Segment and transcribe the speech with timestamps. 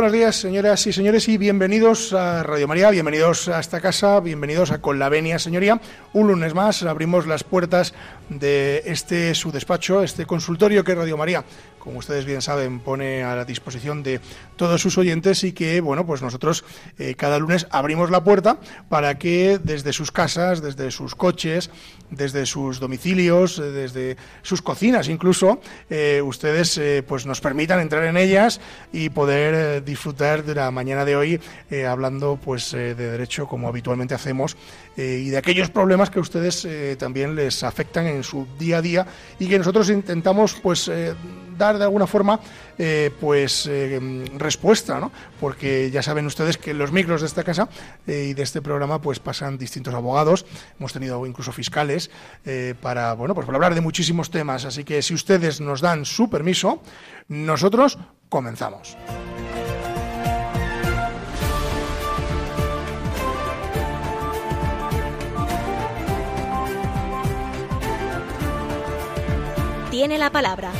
[0.00, 4.70] Buenos días, señoras y señores, y bienvenidos a Radio María, bienvenidos a esta casa, bienvenidos
[4.70, 5.78] a Con la Venia, señoría.
[6.14, 7.92] Un lunes más abrimos las puertas
[8.30, 11.44] de este su despacho, este consultorio que Radio María
[11.80, 14.20] como ustedes bien saben, pone a la disposición de
[14.56, 16.64] todos sus oyentes y que, bueno, pues nosotros
[16.98, 21.70] eh, cada lunes abrimos la puerta para que desde sus casas, desde sus coches,
[22.10, 28.16] desde sus domicilios, eh, desde sus cocinas incluso, eh, ustedes pues nos permitan entrar en
[28.16, 28.60] ellas
[28.92, 31.40] y poder disfrutar de la mañana de hoy
[31.88, 34.56] hablando pues de derecho como habitualmente hacemos
[34.96, 36.66] y de aquellos problemas que a ustedes
[36.98, 39.06] también les afectan en su día a día
[39.38, 40.90] y que nosotros intentamos pues
[41.60, 42.40] dar de alguna forma
[42.78, 44.00] eh, pues eh,
[44.36, 45.12] respuesta, ¿no?
[45.38, 47.68] Porque ya saben ustedes que los micros de esta casa
[48.06, 50.46] eh, y de este programa pues pasan distintos abogados,
[50.78, 52.10] hemos tenido incluso fiscales
[52.80, 56.30] para bueno pues para hablar de muchísimos temas, así que si ustedes nos dan su
[56.30, 56.82] permiso,
[57.28, 57.98] nosotros
[58.30, 58.96] comenzamos.
[70.00, 70.72] Tiene la palabra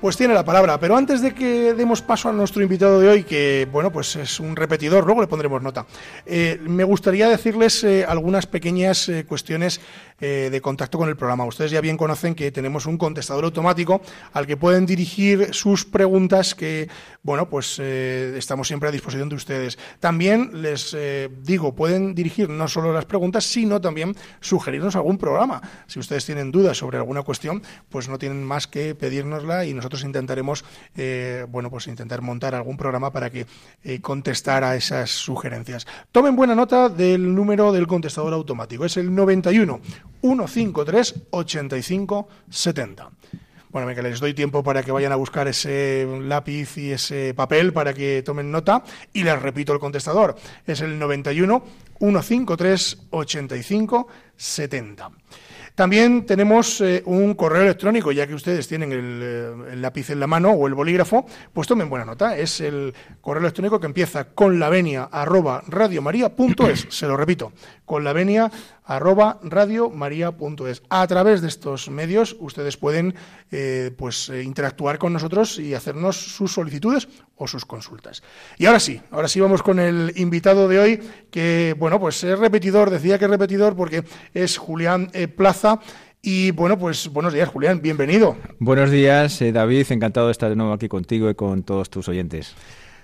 [0.00, 0.78] pues tiene la palabra.
[0.78, 4.38] Pero antes de que demos paso a nuestro invitado de hoy, que bueno, pues es
[4.38, 5.84] un repetidor, luego le pondremos nota.
[6.24, 9.80] Eh, me gustaría decirles eh, algunas pequeñas eh, cuestiones
[10.18, 11.44] de contacto con el programa.
[11.44, 14.00] Ustedes ya bien conocen que tenemos un contestador automático
[14.32, 16.88] al que pueden dirigir sus preguntas que,
[17.22, 19.78] bueno, pues estamos siempre a disposición de ustedes.
[20.00, 20.96] También les
[21.42, 25.60] digo, pueden dirigir no solo las preguntas, sino también sugerirnos algún programa.
[25.86, 30.04] Si ustedes tienen dudas sobre alguna cuestión, pues no tienen más que pedírnosla y nosotros
[30.04, 30.64] intentaremos,
[30.96, 33.46] eh, bueno, pues intentar montar algún programa para que
[33.82, 35.86] eh, contestar a esas sugerencias.
[36.12, 38.84] Tomen buena nota del número del contestador automático.
[38.84, 39.80] Es el 91
[40.20, 43.10] 153 85 70.
[43.70, 47.72] Bueno, venga, les doy tiempo para que vayan a buscar ese lápiz y ese papel
[47.72, 48.82] para que tomen nota.
[49.12, 50.36] Y les repito el contestador.
[50.66, 51.62] Es el 91
[51.98, 55.10] 153 85 70.
[55.76, 60.26] También tenemos eh, un correo electrónico, ya que ustedes tienen eh, el, lápiz en la
[60.26, 62.34] mano o el bolígrafo, pues tomen buena nota.
[62.34, 64.70] Es el correo electrónico que empieza con la
[65.12, 66.86] arroba radiomaria.es.
[66.88, 67.52] Se lo repito,
[67.84, 68.14] con la
[68.86, 70.82] arroba radiomaria.es.
[70.88, 73.14] A través de estos medios ustedes pueden
[73.50, 78.22] eh, pues, interactuar con nosotros y hacernos sus solicitudes o sus consultas.
[78.56, 82.38] Y ahora sí, ahora sí vamos con el invitado de hoy, que bueno, pues es
[82.38, 85.65] repetidor, decía que es repetidor porque es Julián Plaza
[86.22, 88.36] y bueno, pues buenos días, Julián, bienvenido.
[88.58, 92.08] Buenos días, eh, David, encantado de estar de nuevo aquí contigo y con todos tus
[92.08, 92.54] oyentes.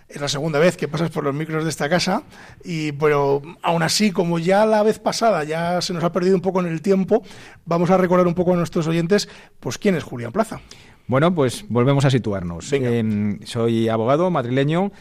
[0.08, 2.24] Es la segunda vez que pasas por los micros de esta casa
[2.64, 6.42] y pero aún así, como ya la vez pasada ya se nos ha perdido un
[6.42, 7.22] poco en el tiempo,
[7.64, 9.28] vamos a recordar un poco a nuestros oyentes,
[9.60, 10.60] pues quién es Julián Plaza.
[11.06, 12.72] Bueno, pues volvemos a situarnos.
[12.72, 14.92] Em, soy abogado madrileño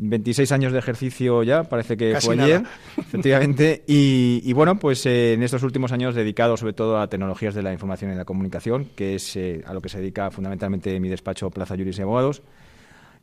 [0.00, 2.62] 26 años de ejercicio ya, parece que fue ayer,
[2.96, 3.82] efectivamente.
[3.86, 7.72] Y, bueno, pues eh, en estos últimos años dedicado sobre todo a tecnologías de la
[7.72, 11.50] información y la comunicación, que es eh, a lo que se dedica fundamentalmente mi despacho
[11.50, 12.42] Plaza Juris y Abogados.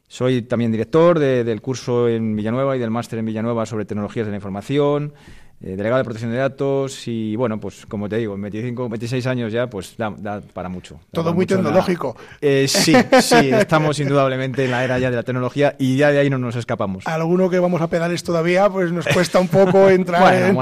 [0.10, 4.32] Soy también director del curso en Villanueva y del máster en Villanueva sobre tecnologías de
[4.32, 5.14] la información.
[5.60, 9.26] Eh, delegado de protección de datos y bueno, pues como te digo, en 25, 26
[9.26, 11.00] años ya, pues da, para mucho.
[11.12, 12.16] Todo muy tecnológico.
[12.40, 16.20] Eh, sí, sí, estamos indudablemente en la era ya de la tecnología y ya de
[16.20, 17.08] ahí no nos escapamos.
[17.08, 20.58] Alguno que vamos a pedales todavía, pues nos cuesta un poco entrar en,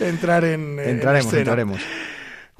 [0.00, 1.80] entrar en, entraremos, entraremos.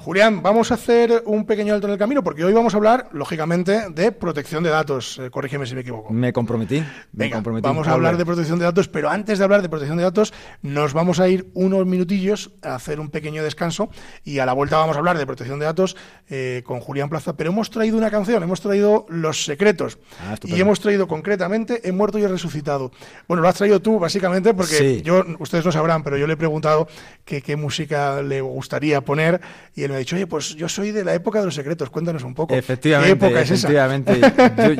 [0.06, 3.08] Julián, vamos a hacer un pequeño alto en el camino porque hoy vamos a hablar,
[3.10, 5.18] lógicamente, de protección de datos.
[5.18, 6.12] Eh, corrígeme si me equivoco.
[6.12, 6.80] Me comprometí.
[7.10, 10.04] Venga, vamos a hablar de protección de datos, pero antes de hablar de protección de
[10.04, 10.32] datos,
[10.62, 13.90] nos vamos a ir unos minutillos a hacer un pequeño descanso
[14.22, 15.96] y a la vuelta vamos a hablar de protección de datos
[16.28, 17.36] eh, con Julián Plaza.
[17.36, 21.90] Pero hemos traído una canción, hemos traído Los Secretos ah, y hemos traído concretamente He
[21.90, 22.92] muerto y he resucitado.
[23.26, 26.36] Bueno, lo has traído tú, básicamente, porque yo, ustedes no sabrán, pero yo le he
[26.36, 26.86] preguntado
[27.24, 29.40] qué música le gustaría poner
[29.74, 32.22] y él ha dicho, oye, pues yo soy de la época de los secretos, cuéntanos
[32.22, 32.54] un poco.
[32.54, 34.20] Efectivamente, ¿Qué época es efectivamente.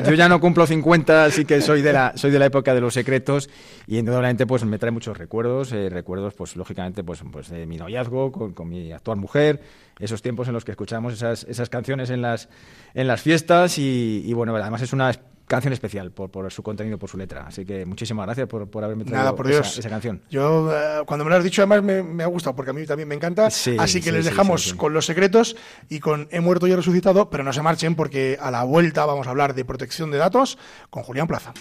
[0.05, 2.81] Yo, ya no cumplo 50, así que soy de la, soy de la época de
[2.81, 3.49] los secretos
[3.85, 7.77] y indudablemente pues me trae muchos recuerdos, eh, recuerdos pues lógicamente pues, pues de mi
[7.77, 9.61] noviazgo con, mi actual mujer,
[9.99, 12.49] esos tiempos en los que escuchamos esas, esas canciones en las,
[12.93, 15.11] en las fiestas y, bueno, además es una
[15.47, 17.47] canción especial por, por, su contenido, por su letra.
[17.47, 20.21] Así que muchísimas gracias por, por haberme traído Esa, canción.
[20.29, 23.07] Yo, eh, cuando me lo has dicho, además me, ha gustado, porque a mí también
[23.07, 23.47] me encanta.
[23.47, 25.55] Así que les dejamos con los secretos
[25.89, 29.05] y con He muerto y he resucitado, pero no se marchen porque a la vuelta
[29.05, 30.57] vamos a hablar de protección de datos
[30.89, 31.53] con Julián Plaza.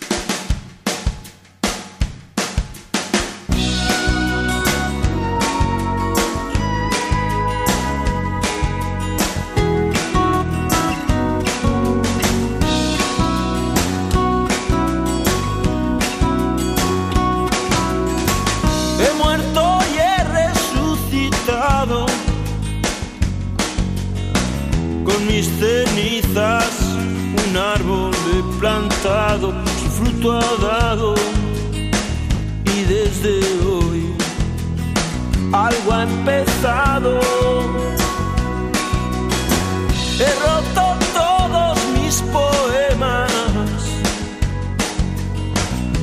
[35.56, 37.20] Algo ha empezado.
[40.18, 43.30] He roto todos mis poemas,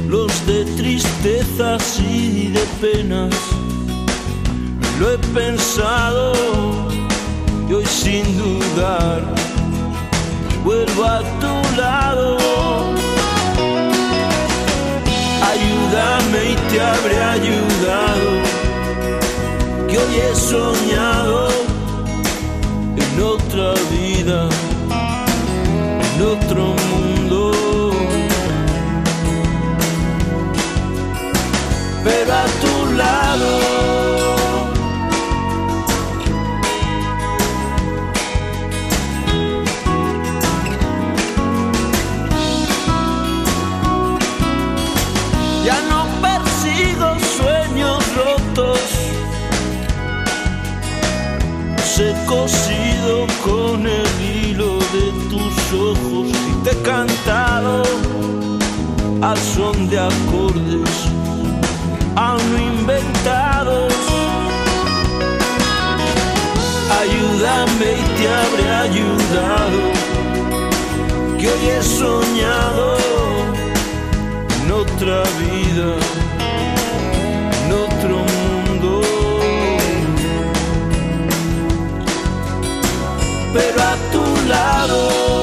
[0.08, 3.36] los de tristezas y de penas.
[5.00, 6.34] Lo he pensado
[7.70, 9.22] y hoy sin dudar
[10.64, 12.38] vuelvo a tu lado.
[15.52, 18.43] Ayúdame y te habré ayudado,
[19.94, 21.50] que hoy he soñado
[22.98, 24.50] en otra vida,
[26.16, 27.52] en otro mundo.
[32.04, 33.83] Pero a tu lado.
[52.34, 57.84] Cosido con el hilo de tus ojos y te he cantado
[59.22, 60.94] al son de acordes
[62.16, 63.94] aún inventados.
[67.02, 69.80] Ayúdame y te habré ayudado,
[71.38, 72.98] que hoy he soñado
[74.56, 75.90] en otra vida,
[83.54, 85.43] pero a tu lado.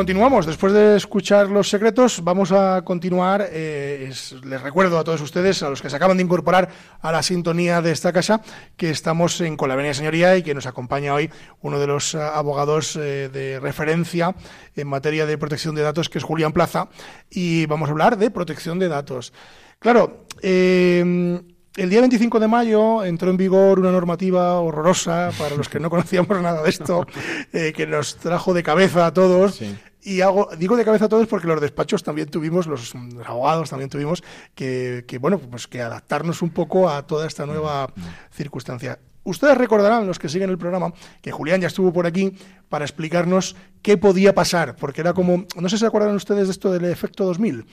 [0.00, 3.46] Continuamos, después de escuchar los secretos, vamos a continuar.
[3.52, 4.10] Eh,
[4.44, 6.70] les recuerdo a todos ustedes, a los que se acaban de incorporar
[7.02, 8.40] a la sintonía de esta casa,
[8.78, 11.30] que estamos en Con la Venia Señoría y que nos acompaña hoy
[11.60, 14.34] uno de los eh, abogados eh, de referencia
[14.74, 16.88] en materia de protección de datos, que es Julián Plaza,
[17.28, 19.34] y vamos a hablar de protección de datos.
[19.80, 20.24] Claro,
[21.76, 25.88] el día 25 de mayo entró en vigor una normativa horrorosa para los que no
[25.90, 27.06] conocíamos nada de esto,
[27.52, 29.60] eh, que nos trajo de cabeza a todos.
[30.02, 32.94] Y hago, digo de cabeza a todos porque los despachos también tuvimos, los,
[33.26, 34.22] abogados también tuvimos
[34.54, 38.04] que, que, bueno, pues que adaptarnos un poco a toda esta nueva mm, mm.
[38.32, 38.98] circunstancia.
[39.22, 42.34] Ustedes recordarán, los que siguen el programa, que Julián ya estuvo por aquí
[42.68, 46.52] para explicarnos qué podía pasar, porque era como, no sé si se acuerdan ustedes de
[46.52, 47.66] esto del efecto 2000,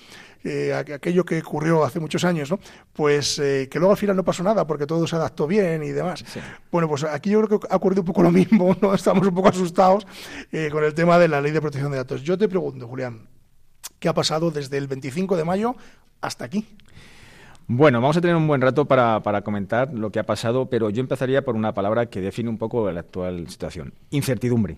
[0.43, 2.59] eh, aquello que ocurrió hace muchos años, ¿no?
[2.93, 5.89] Pues eh, que luego al final no pasó nada porque todo se adaptó bien y
[5.89, 6.23] demás.
[6.71, 8.93] Bueno, pues aquí yo creo que ha ocurrido un poco lo mismo, ¿no?
[8.93, 10.05] Estamos un poco asustados
[10.51, 12.23] eh, con el tema de la ley de protección de datos.
[12.23, 13.27] Yo te pregunto, Julián,
[13.99, 15.75] ¿qué ha pasado desde el 25 de mayo
[16.21, 16.65] hasta aquí?
[17.69, 21.01] Bueno, vamos a tener un buen rato para, comentar lo que ha pasado, pero yo
[21.01, 24.77] empezaría por una palabra que define un poco la actual situación, incertidumbre.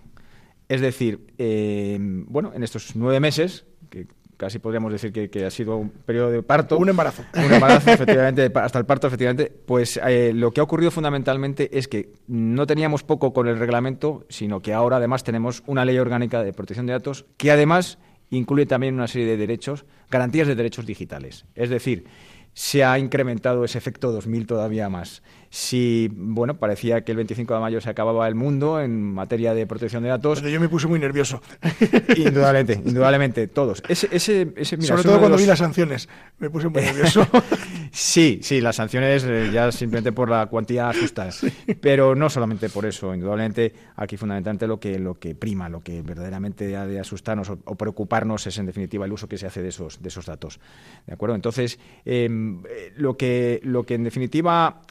[0.67, 5.77] Es decir, eh, bueno, en estos nueve meses, que casi podríamos decir que, ha sido
[5.77, 6.79] un periodo de parto.
[6.79, 7.23] Un embarazo.
[7.35, 9.51] Un embarazo, efectivamente, hasta el parto, efectivamente.
[9.51, 14.25] Pues eh, lo que ha ocurrido fundamentalmente es que no teníamos poco con el reglamento,
[14.29, 17.99] sino que ahora además tenemos una ley orgánica de protección de datos que además
[18.31, 21.45] incluye también una serie de derechos, garantías de derechos digitales.
[21.55, 22.05] Es decir,
[22.53, 25.21] se ha incrementado ese efecto 2000 todavía más.
[25.49, 29.65] Si, bueno, parecía que el 25 de mayo se acababa el mundo en materia de
[29.65, 30.39] protección de datos.
[30.39, 31.41] Pero yo me puse muy nervioso.
[32.15, 33.81] Indudablemente, indudablemente, todos.
[33.87, 37.27] Ese, ese, ese, Sobre todo cuando vi las sanciones, me puse muy nervioso.
[37.91, 41.31] sí, sí, las sanciones eh, ya simplemente por la cuantía ajustada.
[41.81, 46.01] Pero no solamente por eso, indudablemente aquí fundamentalmente lo que, lo que prima, lo que
[46.01, 49.69] verdaderamente ha de asustarnos o, preocuparnos es en definitiva el uso que se hace de
[49.69, 50.59] esos, de esos datos.
[51.07, 51.35] ¿De acuerdo?
[51.35, 54.81] Entonces, em, eh, lo, que, lo que en definitiva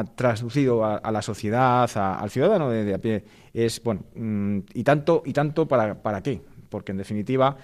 [0.00, 5.22] ha traducido a, la sociedad, al ciudadano de, a pie, es, bueno, mm, ¿y tanto,
[5.24, 6.40] y tanto para, para qué?
[6.68, 7.56] Porque en definitiva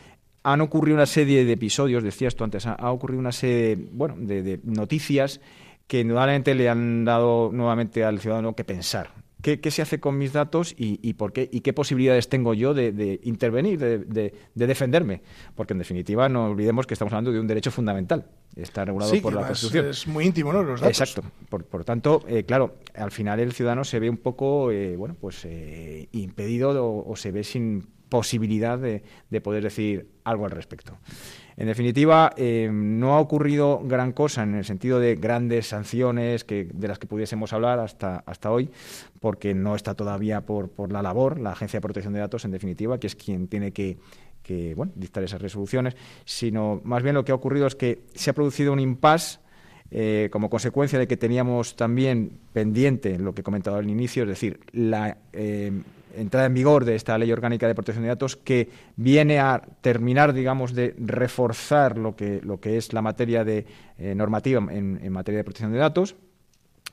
[0.46, 4.60] han ocurrido una serie de episodios, decías tú antes, ha, ocurrido una serie bueno, de,
[4.62, 5.40] noticias
[5.88, 9.10] que indudablemente le han dado nuevamente al ciudadano que pensar.
[9.54, 13.20] ¿Qué, se hace con mis datos y, por qué y qué posibilidades tengo yo de,
[13.22, 15.22] intervenir, de, defenderme?
[15.54, 18.26] Porque en definitiva no olvidemos que estamos hablando de un derecho fundamental.
[18.56, 19.86] Está regulado por la Constitución.
[19.86, 20.64] Es muy íntimo, ¿no?
[20.64, 21.00] Los datos.
[21.00, 21.30] Exacto.
[21.48, 25.14] Por, por tanto, eh, claro, al final el ciudadano se ve un poco, eh, bueno,
[25.20, 29.02] pues eh, impedido o, se ve sin posibilidad de,
[29.42, 30.98] poder decir algo al respecto.
[31.56, 36.68] En definitiva, eh, no ha ocurrido gran cosa en el sentido de grandes sanciones que,
[36.72, 38.70] de las que pudiésemos hablar hasta, hasta hoy,
[39.20, 42.50] porque no está todavía por, por la labor la Agencia de Protección de Datos, en
[42.50, 43.96] definitiva, que es quien tiene que,
[44.76, 45.96] bueno, dictar esas resoluciones,
[46.26, 49.38] sino más bien lo que ha ocurrido es que se ha producido un impasse
[49.90, 54.28] eh, como consecuencia de que teníamos también pendiente lo que he comentado al inicio, es
[54.28, 55.72] decir, la eh,
[56.16, 60.32] entrada en vigor de esta Ley Orgánica de Protección de Datos que viene a terminar,
[60.32, 63.66] digamos, de reforzar lo que, lo que es la materia de
[63.98, 66.16] eh, normativa en, materia de protección de datos.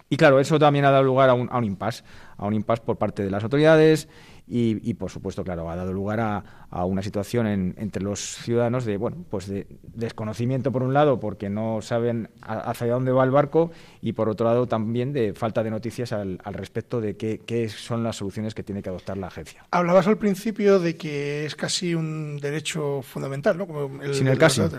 [0.09, 2.03] Y claro, eso también ha dado lugar a un, a un impasse,
[2.37, 4.07] a un impasse por parte de las autoridades
[4.45, 6.43] y, por supuesto, claro, ha dado lugar a,
[6.85, 11.81] una situación entre los ciudadanos de, bueno, pues de desconocimiento por un lado, porque no
[11.81, 13.71] saben hacia dónde va el barco,
[14.01, 18.17] y por otro lado también de falta de noticias al, respecto de qué, son las
[18.17, 19.65] soluciones que tiene que adoptar la agencia.
[19.71, 23.67] Hablabas al principio de que es casi un derecho fundamental, ¿no?
[23.67, 24.69] Como el, Sin el caso.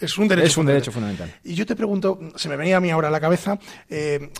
[0.00, 1.32] Es un derecho, es un derecho fundamental.
[1.44, 3.58] Y yo te pregunto, se me venía a mí ahora a la cabeza,
[3.88, 4.30] eh,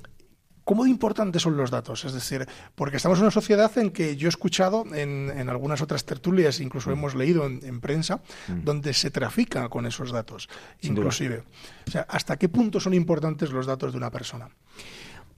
[0.64, 2.04] ¿Cómo de importantes son los datos?
[2.04, 6.04] Es decir, porque estamos en una sociedad en que yo he escuchado en, algunas otras
[6.04, 6.92] tertulias, incluso mm.
[6.92, 8.64] hemos leído en, prensa, mm.
[8.64, 10.48] donde se trafica con esos datos,
[10.82, 11.42] inclusive.
[11.86, 14.48] O sea, ¿hasta qué punto son importantes los datos de una persona?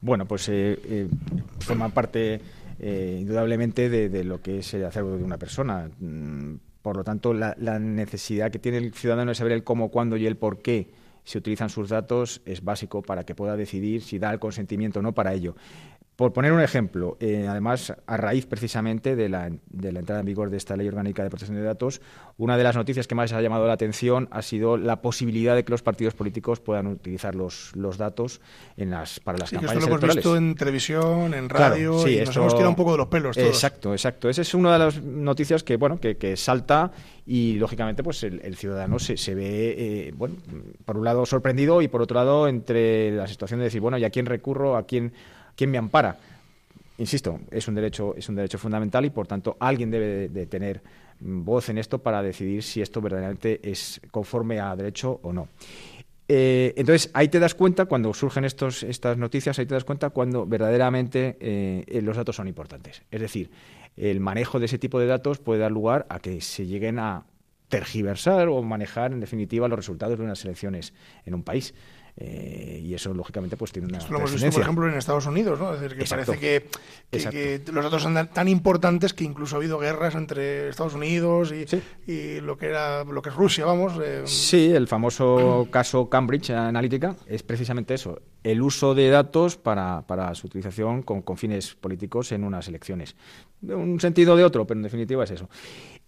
[0.01, 1.09] Bueno, pues eh, eh,
[1.61, 2.41] forman parte
[2.79, 5.89] eh, indudablemente de, lo que es el acervo de una persona.
[5.99, 9.91] Mm, por lo tanto, la, la necesidad que tiene el ciudadano de saber el cómo,
[9.91, 10.91] cuándo y el por qué
[11.25, 15.03] se utilizan sus datos es básico para que pueda decidir si da el consentimiento o
[15.03, 15.57] no para ello.
[16.17, 20.27] Por poner un ejemplo, eh, además, a raíz precisamente de la, de la, entrada en
[20.27, 22.01] vigor de esta Ley Orgánica de Protección de Datos,
[22.39, 25.65] una de las noticias que más ha llamado la atención ha sido la posibilidad de
[25.65, 28.41] que los partidos políticos puedan utilizar los, los datos
[28.77, 32.37] en las, para las campañas esto lo hemos visto en televisión, en radio, y nos
[32.37, 33.37] hemos tirado un poco de los pelos.
[33.37, 33.49] Todos.
[33.49, 34.29] Exacto, exacto.
[34.29, 36.93] Esa es una de las noticias que, bueno, que, que salta
[37.27, 40.37] y, lógicamente, pues el, ciudadano se, se ve, eh, bueno,
[40.85, 44.05] por un lado sorprendido y por otro lado entre la situación de decir, bueno, ¿y
[44.05, 44.77] a quién recurro?
[44.77, 45.13] ¿A quién...?
[45.57, 46.19] ¿Quién me ampara?
[46.99, 50.81] Insisto, es un derecho, es un derecho fundamental y por tanto alguien debe de, tener
[51.21, 55.49] voz en esto para decidir si esto verdaderamente es conforme a derecho o no.
[56.29, 60.11] Eh, entonces, ahí te das cuenta, cuando surgen estos, estas noticias, ahí te das cuenta
[60.11, 63.03] cuando verdaderamente eh, los datos son importantes.
[63.11, 63.51] Es decir,
[63.97, 67.25] el manejo de ese tipo de datos puede dar lugar a que se lleguen a
[67.69, 70.95] tergiversar o manejar, en definitiva, los resultados de unas elecciones
[71.27, 71.75] en un país.
[72.17, 73.99] Eh, y eso, lógicamente, pues tiene una.
[73.99, 75.75] Esto lo hemos visto, por ejemplo, en Estados Unidos, ¿no?
[75.75, 80.15] Es decir, que parece que, los datos son tan importantes que incluso ha habido guerras
[80.15, 81.53] entre Estados Unidos
[82.07, 83.95] y, lo que era lo que es Rusia, vamos.
[84.01, 84.23] Eh.
[84.27, 90.33] Sí, el famoso caso Cambridge Analytica es precisamente eso: el uso de datos para, para
[90.37, 93.17] su utilización con, con fines políticos en unas elecciones.
[93.61, 95.49] De un sentido o de otro, pero en definitiva es eso.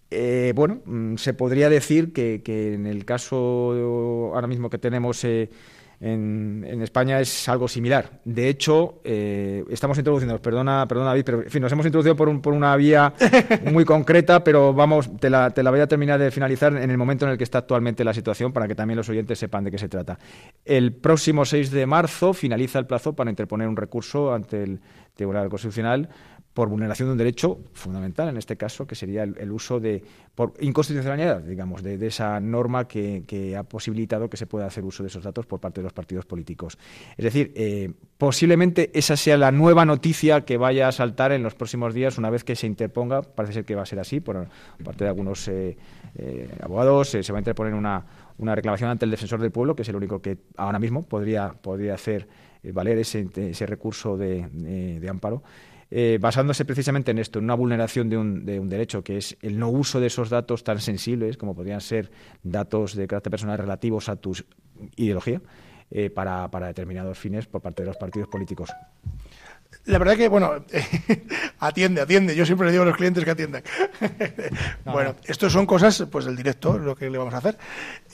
[0.09, 5.21] Eh, bueno, mm, se podría decir que, que, en el caso ahora mismo que tenemos
[5.25, 5.49] eh,
[5.99, 8.19] en, España es algo similar.
[8.23, 12.41] De hecho, eh, estamos introduciendo, perdona, perdona David, pero en fin, nos hemos introducido por,
[12.41, 13.13] por una vía
[13.71, 16.97] muy concreta, pero vamos, te la, te la voy a terminar de finalizar en el
[16.97, 19.71] momento en el que está actualmente la situación para que también los oyentes sepan de
[19.71, 20.19] qué se trata.
[20.65, 24.79] El próximo 6 de marzo finaliza el plazo para interponer un recurso ante el
[25.15, 26.09] Tribunal Constitucional
[26.57, 30.53] por vulneración de un derecho fundamental, en este caso, que sería el, uso de, por
[30.59, 35.23] inconstitucionalidad, digamos, de, esa norma que, ha posibilitado que se pueda hacer uso de esos
[35.23, 36.79] datos por parte de los partidos políticos.
[37.15, 41.53] Es decir, eh, posiblemente esa sea la nueva noticia que vaya a saltar en los
[41.53, 44.47] próximos días una vez que se interponga, parece ser que va a ser así, por
[44.83, 45.77] parte de algunos eh,
[46.15, 48.03] eh, abogados, se va a interponer una,
[48.39, 51.49] una reclamación ante el defensor del pueblo, que es el único que ahora mismo podría,
[51.49, 52.27] podría hacer
[52.73, 53.27] valer ese,
[53.67, 54.47] recurso de,
[54.99, 55.43] de amparo.
[55.89, 59.37] Eh, basándose precisamente en esto, en una vulneración de un, de un, derecho, que es
[59.41, 62.11] el no uso de esos datos tan sensibles como podrían ser
[62.43, 64.33] datos de carácter personal relativos a tu
[64.97, 65.41] ideología,
[65.89, 68.69] eh, para, para determinados fines por parte de los partidos políticos.
[69.85, 70.51] La verdad que, bueno,
[71.59, 72.35] atiende, atiende.
[72.35, 73.63] Yo siempre le digo a los clientes que atiendan.
[74.85, 77.57] bueno, esto son cosas pues del directo, lo que le vamos a hacer.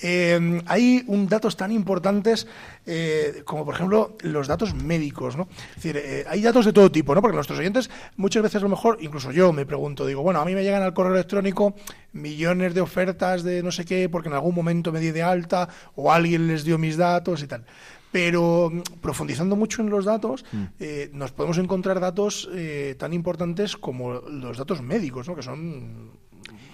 [0.01, 2.47] Eh, hay un datos tan importantes
[2.85, 5.47] eh, como, por ejemplo, los datos médicos, ¿no?
[5.69, 7.21] Es decir, eh, hay datos de todo tipo, ¿no?
[7.21, 10.45] Porque nuestros oyentes muchas veces a lo mejor, incluso yo me pregunto, digo, bueno, a
[10.45, 11.75] mí me llegan al correo electrónico
[12.11, 15.67] millones de ofertas de no sé qué porque en algún momento me di de alta
[15.95, 17.65] o alguien les dio mis datos y tal.
[18.13, 20.63] Pero mm, profundizando mucho en los datos, mm.
[20.79, 25.35] eh, nos podemos encontrar datos eh, tan importantes como los datos médicos, ¿no?
[25.35, 26.11] que son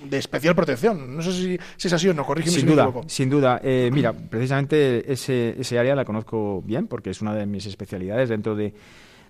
[0.04, 1.16] de especial protección.
[1.16, 3.62] No sé si, es así o no, corrígeme sin duda, Sin duda.
[3.64, 8.30] Eh, mira, precisamente ese, ese área la conozco bien porque es una de mis especialidades
[8.30, 8.74] dentro de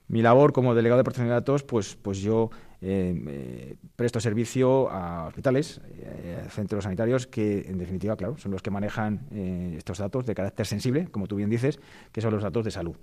[0.07, 2.49] mi labor como delegado de protección de datos, pues, pues yo
[2.81, 8.71] eh, presto servicio a hospitales, eh, centros sanitarios que, en definitiva, claro, son los que
[8.71, 11.79] manejan eh, estos datos de carácter sensible, como tú bien dices,
[12.11, 12.95] que son los datos de salud.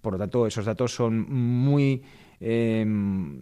[0.00, 2.02] por lo tanto, esos datos son muy
[2.40, 3.40] em,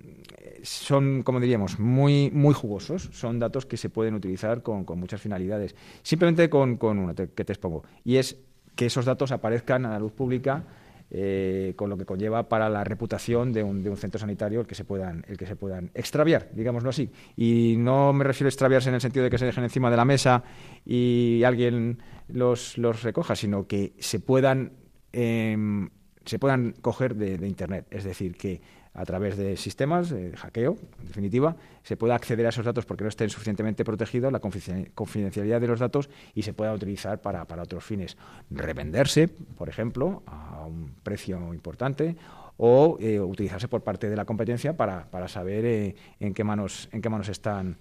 [0.62, 3.10] son, como diríamos, muy, muy jugosos.
[3.12, 5.76] Son datos que se pueden utilizar con, muchas finalidades.
[6.02, 7.84] Simplemente con, con una que te expongo.
[8.04, 8.36] Y es
[8.74, 10.64] que esos datos aparezcan a la luz pública
[11.10, 14.66] eh, con lo que conlleva para la reputación de un, de un, centro sanitario el
[14.66, 17.10] que se puedan el que se puedan extraviar, digámoslo así.
[17.36, 19.96] Y no me refiero a extraviarse en el sentido de que se dejen encima de
[19.96, 20.42] la mesa
[20.84, 21.98] y alguien
[22.28, 24.72] los, los recoja, sino que se puedan
[25.12, 25.90] em,
[26.24, 27.86] se puedan coger de, de Internet.
[27.90, 28.60] Es decir, que
[28.96, 33.04] a través de sistemas de hackeo, en definitiva, se pueda acceder a esos datos porque
[33.04, 37.84] no estén suficientemente protegidos, la confidencialidad de los datos y se pueda utilizar para, otros
[37.84, 38.16] fines.
[38.50, 42.16] Revenderse, por ejemplo, a un precio importante
[42.56, 46.88] o eh, utilizarse por parte de la competencia para, para saber eh, en, qué manos,
[46.90, 47.76] en qué manos están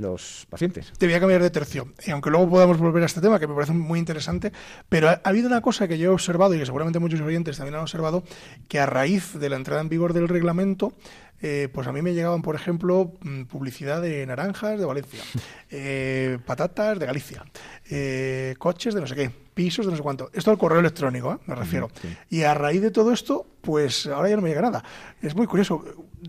[0.00, 0.92] los pacientes.
[0.98, 3.46] Te voy a cambiar de tercio, y aunque luego podamos volver a este tema, que
[3.46, 4.52] me parece muy interesante,
[4.88, 7.76] pero ha, habido una cosa que yo he observado y que seguramente muchos oyentes también
[7.76, 8.24] han observado,
[8.68, 10.94] que a raíz de la entrada en vigor del reglamento,
[11.42, 15.20] eh, pues a mí me llegaban, por ejemplo, mm, publicidad de naranjas de Valencia,
[15.70, 17.44] eh, patatas de Galicia,
[17.90, 20.30] eh, coches de no sé qué, pisos de no sé cuánto.
[20.34, 21.90] Esto al correo electrónico, me refiero.
[22.28, 24.84] Y a raíz de todo esto, pues ahora ya no me llega nada.
[25.22, 25.82] Es muy curioso.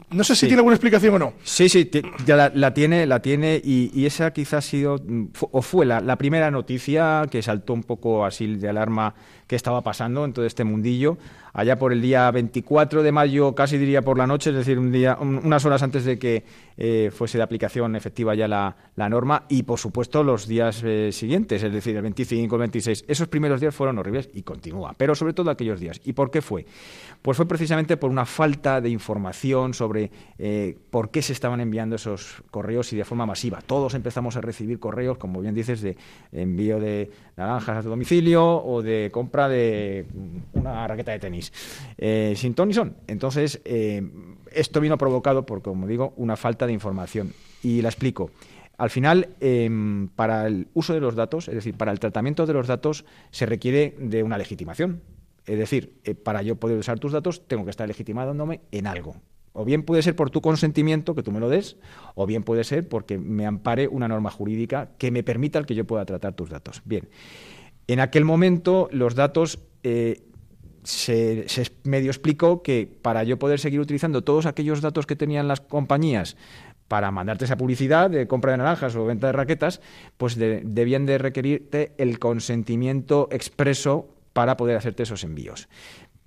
[0.10, 1.34] No sé si tiene alguna explicación o no.
[1.44, 1.90] Sí, sí,
[2.26, 6.18] ya la, tiene, la tiene y, esa quizás ha sido mm, o fue la, la,
[6.18, 9.14] primera noticia que saltó un poco así de alarma
[9.52, 11.18] que estaba pasando en todo este mundillo
[11.54, 14.92] allá por el día 24 de mayo, casi diría por la noche, es decir, un
[14.92, 16.46] día, unas horas antes de que
[16.78, 21.64] eh, fuese de aplicación efectiva ya la, norma, y por supuesto los días eh, siguientes,
[21.64, 23.06] es decir, el 25, el 26.
[23.08, 26.00] Esos primeros días fueron horribles y continúa, pero sobre todo aquellos días.
[26.06, 26.66] ¿Y por qué fue?
[27.22, 31.96] Pues fue precisamente por una falta de información sobre eh, por qué se estaban enviando
[31.98, 33.62] esos correos y de forma masiva.
[33.66, 35.98] Todos empezamos a recibir correos, como bien dices, de
[36.32, 40.06] envío de naranjas a tu domicilio o de compra de
[40.54, 41.52] una raqueta de tenis.
[41.98, 42.96] Eh, sin ton son.
[43.08, 44.02] Entonces, eh,
[44.52, 47.34] esto vino provocado por, como digo, una falta de información.
[47.64, 48.32] Y la explico.
[48.78, 52.54] Al final, em, para el uso de los datos, es decir, para el tratamiento de
[52.54, 55.02] los datos, se requiere de una legitimación.
[55.46, 59.16] Es decir, eh, para yo poder usar tus datos, tengo que estar legitimándome en algo.
[59.54, 61.78] O bien puede ser por tu consentimiento, que tú me lo des,
[62.16, 65.76] o bien puede ser porque me ampare una norma jurídica que me permita el que
[65.76, 66.82] yo pueda tratar tus datos.
[66.86, 67.08] Bien,
[67.94, 70.22] en aquel momento los datos eh,
[70.84, 71.46] se,
[71.84, 76.38] medio explicó que para yo poder seguir utilizando todos aquellos datos que tenían las compañías
[76.88, 79.80] para mandarte esa publicidad de compra de naranjas o venta de raquetas,
[80.18, 85.68] pues debían de requerirte el consentimiento expreso para poder hacerte esos envíos.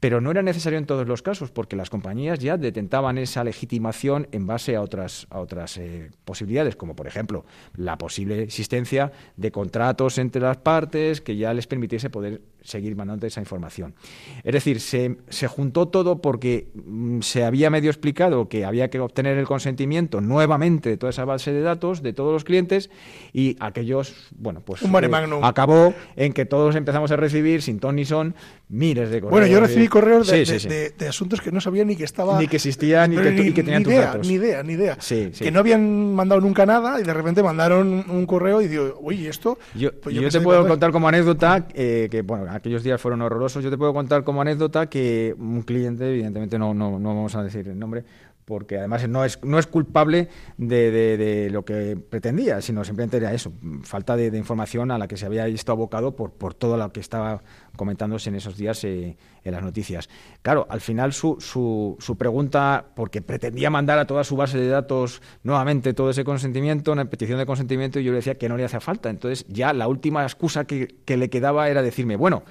[0.05, 4.29] Pero no era necesario en todos los casos, porque las compañías ya detentaban esa legitimación
[4.33, 9.51] en base a otras, a otras eh, posibilidades, como por ejemplo la posible existencia de
[9.51, 13.95] contratos entre las partes que ya les permitiese poder seguir mandando esa información.
[14.43, 18.99] Es decir, se, se juntó todo porque mm, se había medio explicado que había que
[18.99, 22.91] obtener el consentimiento nuevamente de toda esa base de datos de todos los clientes
[23.33, 25.45] y aquellos, bueno, pues Un magnum.
[25.45, 28.35] acabó en que todos empezamos a recibir sin ton ni son
[28.69, 29.31] miles de correos.
[29.31, 30.69] Bueno, yo recibí correos de, Sí, de- sí, sí.
[30.75, 32.41] de- de asuntos que no sabía ni que estaba.
[32.41, 34.27] Ni que existía, ni que tenían ni tus idea, datos.
[34.27, 34.97] Ni idea, ni idea.
[35.39, 39.17] Que no habían mandado nunca nada y de repente mandaron un correo y digo, uy,
[39.17, 39.59] ¿y esto?
[39.75, 43.65] Yo, Pues yo te puedo contar como anécdota, eh, que bueno, aquellos días fueron horrorosos,
[43.65, 47.43] yo te puedo contar como anécdota que un cliente, evidentemente no, no, no vamos a
[47.43, 48.05] decir el nombre,
[48.45, 50.29] porque además no es, no es culpable
[50.59, 53.53] de, de- lo que pretendía, sino simplemente era eso,
[53.83, 56.93] falta de, de información a la que se había visto abocado por, por todo lo
[56.93, 57.43] que estaba
[57.77, 60.09] comentándose en esos días eh, en las noticias.
[60.43, 64.69] Claro, al final su, su, su pregunta, porque pretendía mandar a toda su base de
[64.69, 68.57] datos nuevamente todo ese consentimiento, una petición de consentimiento, y yo le decía que no
[68.57, 69.11] le hacía falta.
[69.11, 72.43] Entonces ya la última excusa que, que le quedaba era decirme, bueno,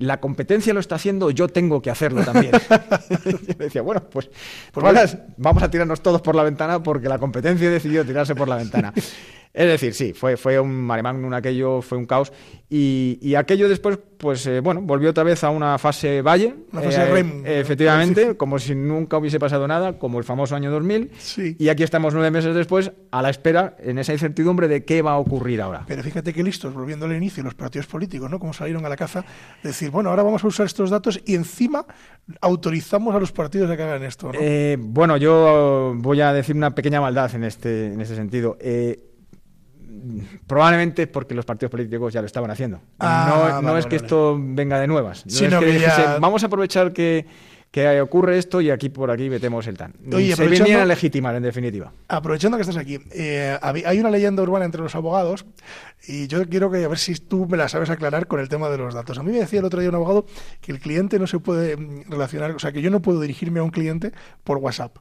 [0.00, 2.52] la competencia lo está haciendo, yo tengo que hacerlo también.
[3.46, 4.30] yo decía, bueno, pues,
[4.72, 5.04] pues ahora
[5.36, 8.92] vamos a tirarnos todos por la ventana porque la competencia decidió tirarse por la ventana.
[9.52, 12.32] Es decir, sí, fue, fue un mare magnum aquello, fue un caos.
[12.68, 16.54] Y, y aquello después, pues eh, bueno, volvió otra vez a una fase valle.
[16.72, 20.70] Una fase REM, eh, efectivamente, como si nunca hubiese pasado nada, como el famoso año
[20.70, 21.10] 2000.
[21.18, 21.56] Sí.
[21.58, 25.12] Y aquí estamos nueve meses después, a la espera, en esa incertidumbre de qué va
[25.12, 25.84] a ocurrir ahora.
[25.88, 28.38] Pero fíjate qué listos, volviendo al inicio, los partidos políticos, ¿no?
[28.38, 29.24] Como salieron a la caza,
[29.64, 31.84] decir, bueno, ahora vamos a usar estos datos y encima
[32.40, 34.38] autorizamos a los partidos a que hagan esto, ¿no?
[34.40, 38.56] Eh, bueno, yo voy a decir una pequeña maldad en este, en este sentido.
[38.60, 39.09] Eh,
[40.46, 42.80] probablemente porque los partidos políticos ya lo estaban haciendo.
[42.98, 44.06] Ah, no vale, no es que vale.
[44.06, 45.24] esto venga de nuevas.
[45.26, 47.26] No Sino es que, que dijese, ya- vamos a aprovechar que,
[47.70, 49.94] que ocurre esto y aquí por aquí metemos el tan.
[50.12, 51.92] Oye, Se venían a legitimar, en definitiva.
[52.08, 55.46] Aprovechando que estás aquí, eh, hay una leyenda urbana entre los abogados
[56.08, 58.68] y yo quiero que a ver si tú me la sabes aclarar con el tema
[58.70, 59.18] de los datos.
[59.18, 60.26] A mí me decía el otro día un abogado
[60.60, 63.60] que el cliente no se puede mm, relacionar, o sea, que yo no puedo dirigirme
[63.60, 64.96] a un cliente por WhatsApp.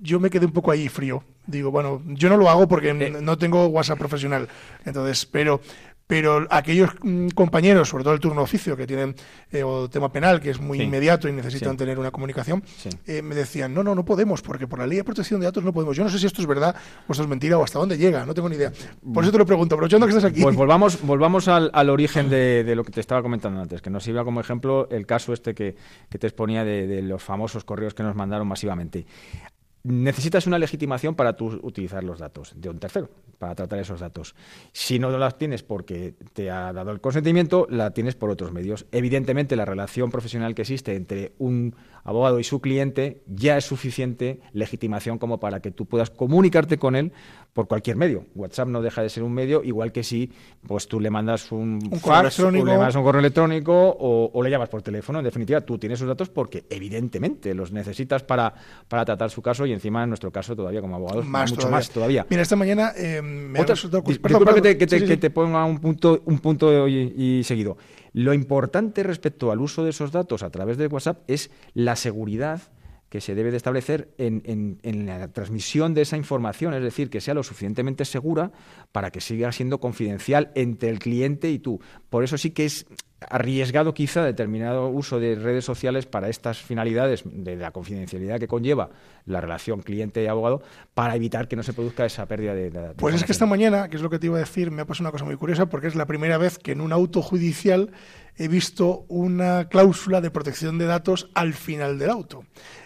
[0.00, 1.22] Yo me quedé un poco ahí frío.
[1.46, 3.18] Digo, bueno, yo no lo hago porque Eh.
[3.20, 4.48] no tengo WhatsApp profesional.
[4.84, 5.60] Entonces, pero
[6.06, 9.14] pero aquellos mm, compañeros, sobre todo el turno de oficio, que tienen
[9.52, 10.82] eh, o tema penal, que es muy Sí.
[10.82, 11.76] inmediato y necesitan Sí.
[11.78, 12.88] tener una comunicación, Sí.
[13.06, 15.62] eh, me decían, no, no, no podemos, porque por la ley de protección de datos
[15.62, 15.96] no podemos.
[15.96, 16.74] Yo no sé si esto es verdad
[17.06, 18.72] o esto es mentira o hasta dónde llega, no tengo ni idea.
[19.14, 20.42] Por eso te lo pregunto, aprovechando que estás aquí.
[20.42, 23.90] Pues volvamos, volvamos al, al origen de, de lo que te estaba comentando antes, que
[23.90, 25.76] nos iba como ejemplo el caso este que,
[26.08, 29.06] que te exponía de, de los famosos correos que nos mandaron masivamente.
[29.82, 34.34] Necesitas una legitimación para tú utilizar los datos de un tercero, para tratar esos datos.
[34.72, 38.86] Si no las tienes porque te ha dado el consentimiento, la tienes por otros medios.
[38.92, 41.74] Evidentemente, la relación profesional que existe entre un
[42.10, 46.96] abogado y su cliente ya es suficiente legitimación como para que tú puedas comunicarte con
[46.96, 47.12] él
[47.52, 48.26] por cualquier medio.
[48.34, 50.30] WhatsApp no deja de ser un medio, igual que si
[50.66, 52.66] pues tú le mandas un, Un correo fax, o electrónico.
[52.66, 55.18] le mandas un correo electrónico o, o le llamas por teléfono.
[55.18, 58.54] En definitiva, tú tienes sus datos porque evidentemente los necesitas para,
[58.88, 61.76] para tratar su caso y encima en nuestro caso todavía como abogados más mucho todavía.
[61.76, 62.26] más todavía.
[62.30, 64.96] Mira, esta mañana eh, me ha Otra- resultado dis- cus- perdón, que te, que te-
[64.98, 65.20] Sí, sí, que sí.
[65.20, 67.76] te ponga un punto, un punto y, y seguido.
[68.12, 72.60] Lo importante respecto al uso de esos datos a través de WhatsApp es la seguridad
[73.08, 77.20] que se debe de establecer en, en- la transmisión de esa información, es decir, que
[77.20, 78.52] sea lo suficientemente segura
[78.92, 81.80] para que siga siendo confidencial entre el cliente y tú.
[82.08, 82.86] Por eso sí que es
[83.28, 88.90] arriesgado quizá determinado uso de redes sociales para estas finalidades de la confidencialidad que conlleva
[89.26, 90.62] la relación cliente-abogado
[90.94, 93.88] para evitar que no se produzca esa pérdida de, de- Pues es que esta mañana,
[93.88, 95.66] que es lo que te iba a decir, me ha pasado una cosa muy curiosa
[95.66, 97.90] porque es la primera vez que en un auto judicial
[98.36, 102.44] he visto una cláusula de protección de datos al final del auto.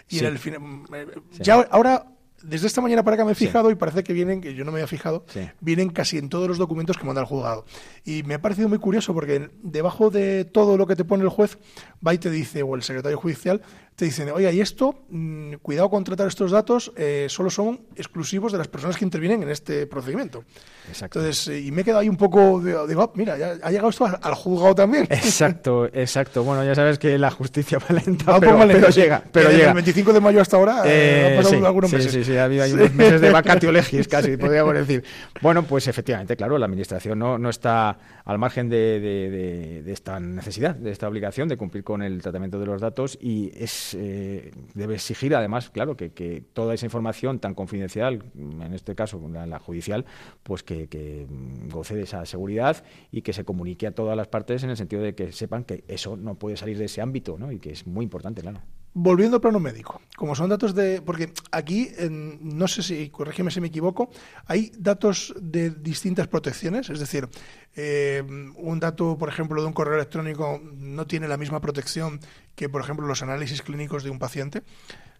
[0.09, 0.25] Y Sí.
[0.25, 0.61] en el final,
[0.93, 1.43] eh, Sí.
[1.43, 2.07] ya ahora
[2.47, 4.71] desde esta mañana para acá me he fijado y parece que vienen, que yo no
[4.71, 5.41] me había fijado, Sí.
[5.61, 7.65] vienen casi en todos los documentos que manda el juzgado.
[8.03, 11.29] Y me ha parecido muy curioso porque debajo de todo lo que te pone el
[11.29, 11.57] juez,
[12.05, 13.61] va y te dice, o el secretario judicial,
[13.95, 18.51] te dicen, oiga, y esto, mm, cuidado con tratar estos datos, eh, solo son exclusivos
[18.51, 20.43] de las personas que intervienen en este procedimiento.
[20.89, 21.19] Exacto.
[21.19, 23.71] Entonces, eh, y me he quedado ahí un poco, digo, digo, ah, mira, ya ha
[23.71, 25.05] llegado esto al, al juzgado también.
[25.09, 26.43] Exacto, exacto.
[26.43, 28.99] Bueno, ya sabes que la justicia va lenta, pero, sí.
[29.01, 29.69] llega, pero Desde llega.
[29.71, 30.89] El 25 de mayo hasta ahora eh,
[31.21, 32.11] Eh, han pasado sí, algunos sí, meses.
[32.11, 32.73] Sí, sí, ha habido Sí.
[32.73, 35.03] unos meses de vacatio legis casi, podríamos decir.
[35.41, 39.93] Bueno, pues efectivamente, claro, la Administración no, no está al margen de, de- de- de
[39.93, 43.84] esta necesidad, de esta obligación de cumplir con el tratamiento de los datos y es
[43.93, 49.45] eh, debe exigir, además, claro, que, toda esa información tan confidencial, en este caso la,
[49.45, 50.05] la judicial,
[50.43, 51.27] pues que, que,
[51.71, 55.01] goce de esa seguridad y que se comunique a todas las partes en el sentido
[55.01, 57.51] de que sepan que eso no puede salir de ese ámbito ¿no?
[57.51, 58.61] y que es muy importante, claro.
[58.97, 61.01] Volviendo al plano médico, como son datos de.
[61.01, 64.09] Porque aquí, no sé si, corrígeme si me equivoco,
[64.45, 66.89] hay datos de distintas protecciones.
[66.89, 67.27] Es decir,
[67.75, 68.23] eh,
[68.55, 72.21] un dato, por ejemplo, de un correo electrónico no tiene la misma protección
[72.55, 74.63] que, por ejemplo, los análisis clínicos de un paciente.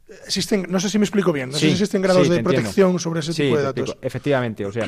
[0.08, 3.22] Existen, no sé si me explico bien, no sé si existen grados de protección sobre
[3.22, 3.98] ese tipo de datos.
[4.02, 4.88] Efectivamente, o sea,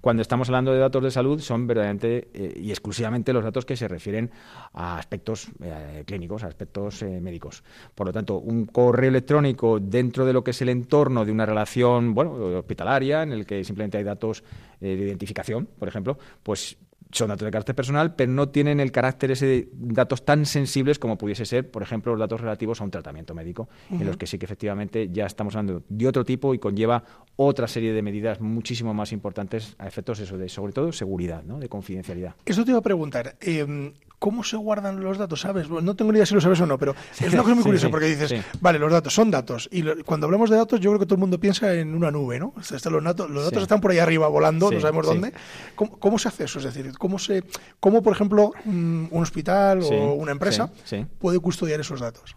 [0.00, 3.76] cuando estamos hablando de datos de salud son verdaderamente eh, y exclusivamente los datos que
[3.76, 4.30] se refieren
[4.72, 7.62] a aspectos eh, clínicos, a aspectos eh, médicos.
[7.94, 11.44] Por lo tanto, un correo electrónico dentro de lo que es el entorno de una
[11.44, 14.44] relación, bueno, hospitalaria, en el que simplemente hay datos
[14.80, 16.78] de identificación, por ejemplo, pues
[17.12, 20.98] son datos de carácter personal, pero no tienen el carácter ese de datos tan sensibles
[20.98, 24.26] como pudiese ser, por ejemplo, los datos relativos a un tratamiento médico, en los que
[24.26, 27.04] sí que efectivamente ya estamos hablando de otro tipo y conlleva
[27.36, 31.58] otra serie de medidas muchísimo más importantes a efectos eso de, sobre todo, seguridad, ¿no?
[31.58, 32.34] de confidencialidad.
[32.44, 33.36] Eso te iba a preguntar.
[33.40, 33.92] Eh,
[34.24, 35.42] ¿Cómo se guardan los datos?
[35.42, 35.68] ¿Sabes?
[35.68, 37.90] No tengo ni idea si lo sabes o no, pero es una cosa muy curiosa
[37.90, 39.68] porque dices, vale, los datos son datos.
[39.70, 42.38] Y cuando hablamos de datos, yo creo que todo el mundo piensa en una nube,
[42.38, 42.54] ¿no?
[42.56, 45.34] los, datos, los datos están por ahí arriba volando, no sabemos dónde.
[45.74, 46.58] ¿Cómo, se hace eso?
[46.58, 47.44] Es decir, ¿cómo, se,
[47.80, 50.70] cómo por ejemplo, un hospital o una empresa
[51.18, 52.34] puede custodiar esos datos?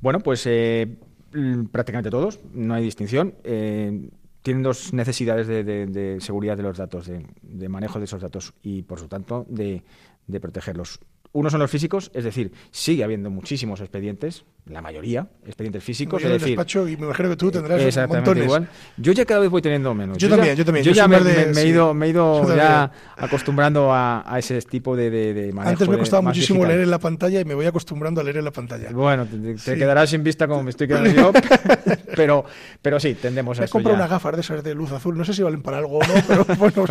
[0.00, 0.96] Bueno, pues eh,
[1.70, 3.36] prácticamente todos, no hay distinción.
[3.44, 4.10] Eh,
[4.42, 8.98] tienen dos necesidades de, seguridad de los datos, de, manejo de esos datos y, por
[8.98, 9.84] su tanto, de
[10.40, 10.98] protegerlos.
[11.32, 16.22] Uno son los físicos, es decir, sigue habiendo muchísimos expedientes, la mayoría, expedientes físicos.
[16.22, 18.68] es decir, despacho y me imagino que tú tendrás exactamente igual.
[18.96, 20.18] Yo ya cada vez voy teniendo menos.
[20.18, 20.84] Yo, también, yo también.
[20.84, 25.52] Yo, ya me, he ido, me he ido ya acostumbrando a, ese tipo de, de,
[25.52, 25.70] manejo.
[25.70, 28.44] Antes me costaba muchísimo leer en la pantalla y me voy acostumbrando a leer en
[28.44, 28.90] la pantalla.
[28.92, 31.32] Bueno, te, quedarás sin vista como me estoy quedando yo,
[32.16, 32.44] pero,
[32.80, 35.34] pero sí, tendemos a He comprado unas gafas de esas de luz azul, no sé
[35.34, 36.84] si valen para algo o no, pero bueno,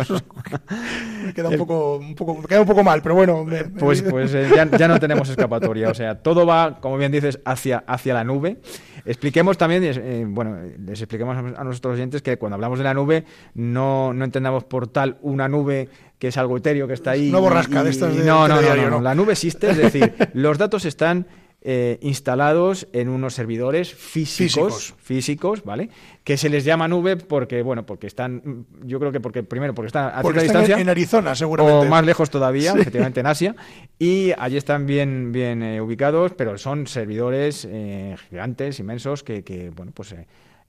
[1.24, 3.46] me queda un poco, un poco, me queda un poco mal, pero bueno.
[3.78, 7.40] pues pues eh, ya, ya no tenemos escapatoria, o sea, todo va, como bien dices,
[7.60, 8.58] hacia, hacia la nube.
[9.04, 13.24] Expliquemos también, eh, bueno, les expliquemos a nuestros oyentes que cuando hablamos de la nube
[13.54, 17.30] no, no entendamos por tal una nube que es algo etéreo que está ahí.
[17.30, 20.84] No borrasca de estas no, no, no, no, la nube existe, es decir, los datos
[20.84, 21.26] están
[21.62, 25.90] eh, instalados en unos servidores físicos, físicos, ¿vale?
[26.24, 29.88] Que se les llama nube porque, bueno, porque están, yo creo que porque primero porque
[29.88, 33.56] están a cierta distancia en, Arizona, seguramente, o más lejos todavía, efectivamente en Asia,
[33.98, 39.68] y allí están bien, bien eh, ubicados, pero son servidores eh, gigantes, inmensos, que, que
[39.68, 40.14] bueno, pues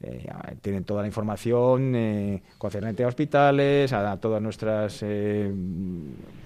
[0.03, 0.27] eh,
[0.61, 5.51] tienen toda la información eh, concerniente a hospitales, a, todas nuestras eh,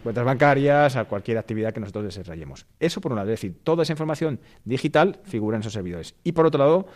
[0.04, 2.66] cuentas bancarias, a cualquier actividad que nosotros desarrollemos.
[2.80, 6.16] Eso por un lado, es decir, toda esa información digital figura en esos servidores.
[6.24, 6.88] Y por otro lado,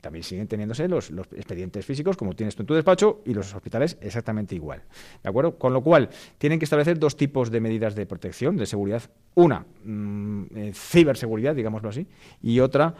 [0.00, 3.98] también siguen teniéndose los, expedientes físicos, como tienes tú en tu despacho, y los hospitales
[4.00, 4.82] exactamente igual.
[5.22, 5.58] ¿De acuerdo?
[5.58, 9.02] Con lo cual, tienen que establecer dos tipos de medidas de protección, de seguridad.
[9.34, 12.06] Una, mm, ciberseguridad, digámoslo así,
[12.40, 12.94] y otra,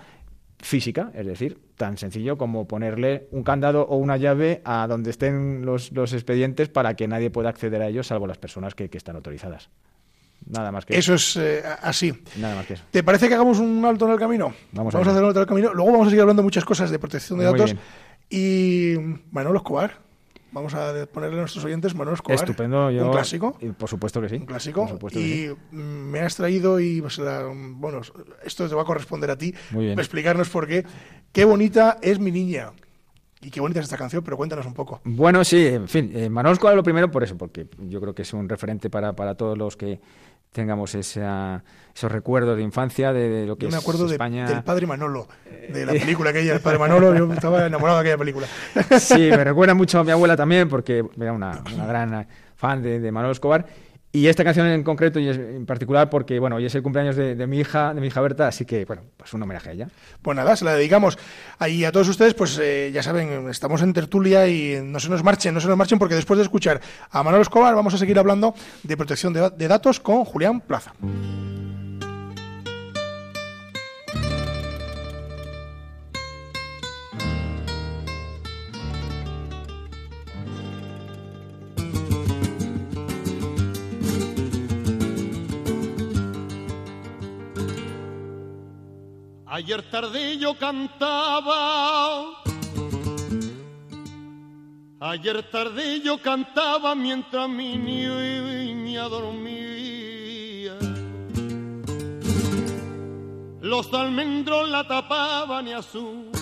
[0.61, 5.65] física, es decir, tan sencillo como ponerle un candado o una llave a donde estén
[5.65, 9.69] los, expedientes para que nadie pueda acceder a ellos salvo las personas que, están autorizadas.
[10.47, 11.15] Nada más que eso.
[11.15, 12.13] Eso es eh, así.
[12.37, 12.85] Nada más que eso.
[12.91, 14.53] ¿Te parece que hagamos un alto en el camino?
[14.73, 15.73] Vamos, a, hacer un alto en el camino.
[15.73, 17.75] Luego vamos a seguir hablando de muchas cosas de protección de datos.
[18.29, 18.95] Y
[19.31, 19.99] Manolo Escobar,
[20.55, 22.37] Vamos a ponerle a nuestros oyentes Manuel Escobar.
[22.37, 23.59] Estupendo, un clásico.
[23.61, 24.37] Y por supuesto que sí.
[24.37, 24.89] Un clásico.
[25.11, 27.21] y me has traído y pues,
[27.75, 28.01] bueno,
[28.45, 29.53] esto te va a corresponder a ti.
[29.73, 29.99] Muy bien.
[29.99, 30.85] Explicarnos por qué.
[31.33, 32.71] Qué bonita es mi niña.
[33.43, 35.01] Y qué bonita es esta canción, pero cuéntanos un poco.
[35.05, 38.23] Bueno, sí, en fin, eh, Manuel Escobar lo primero por eso, porque yo creo que
[38.23, 40.01] es un referente para, para todos los que
[40.55, 44.87] tengamos esa, esos recuerdos de infancia de, lo que yo me acuerdo de, del padre
[44.87, 45.27] Manolo,
[45.69, 48.47] de la película aquella, el padre Manolo, yo estaba enamorado de aquella película.
[49.01, 53.01] Sí, me recuerda mucho a mi abuela también, porque era una, una gran fan de,
[53.01, 53.67] de Manolo Escobar.
[54.15, 57.47] Y esta canción en concreto y en particular porque, bueno, hoy es el cumpleaños de,
[57.49, 59.89] mi hija, de mi hija Berta, así que, bueno, pues un homenaje a ella.
[60.23, 61.19] Pues nada, se la dedicamos.
[61.59, 65.25] Ahí a todos ustedes, pues eh, ya saben, estamos en tertulia y no se nos
[65.25, 68.17] marchen, no se nos marchen porque después de escuchar a Manuel Escobar vamos a seguir
[68.17, 70.93] hablando de protección de datos con Julián Plaza.
[89.57, 92.43] Ayer tarde yo cantaba,
[94.99, 100.77] ayer tarde yo cantaba mientras mi niña dormía.
[103.61, 106.33] Los almendros la tapaban y a su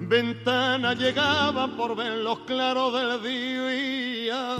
[0.00, 4.56] ventana llegaban por ver los claros del día.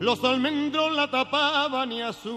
[0.00, 2.36] Los almendros la tapaban y a su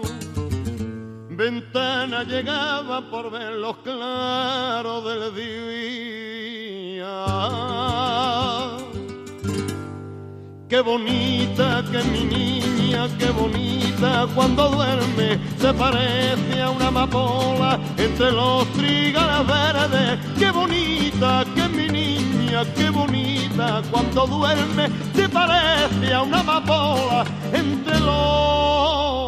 [1.38, 7.14] ventana llegaba por ver los claros del día.
[10.68, 18.32] Qué bonita que mi niña, qué bonita cuando duerme, se parece a una amapola entre
[18.32, 20.18] los trigales verdes.
[20.40, 28.00] Qué bonita que mi niña, qué bonita cuando duerme, se parece a una amapola entre
[28.00, 29.27] los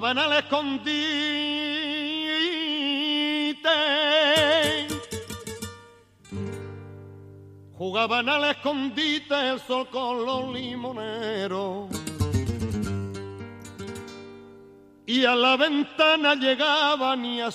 [0.00, 0.88] jugaban al escondite.
[7.74, 11.90] Jugaban al escondite el sol con los limoneros.
[15.06, 17.50] Y a la ventana llegaban y a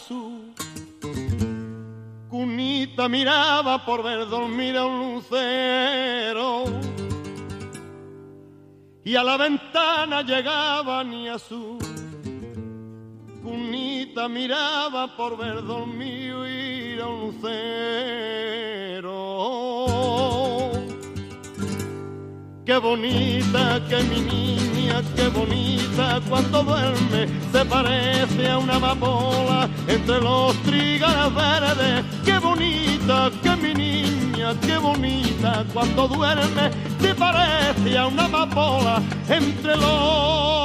[2.30, 6.66] cunita miraba por ver dormir a un lucero
[9.06, 11.38] y a la ventana llegaban y a
[13.46, 17.52] cunita miraba por ver dormir a un lucero.
[22.66, 30.20] Qué bonita que mi niña, qué bonita cuando duerme, se parece a una amapola entre
[30.20, 32.04] los trigales verdes.
[32.26, 39.78] Qué bonita que mi niña, qué bonita cuando duerme, se parece a una amapola entre
[39.78, 40.65] los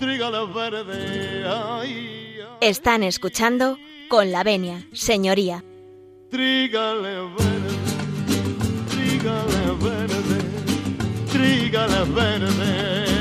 [0.00, 1.46] trigales verdes.
[1.46, 5.62] Ay, ay, Están escuchando con la venia, señoría.
[6.30, 7.76] Trígale verde,
[8.88, 10.40] trígale verde,
[11.30, 13.20] trígale verde.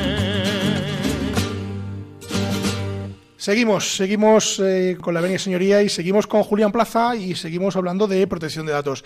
[3.37, 8.07] Seguimos, seguimos eh, con la venia señoría y seguimos con Julián Plaza y seguimos hablando
[8.07, 9.03] de protección de datos.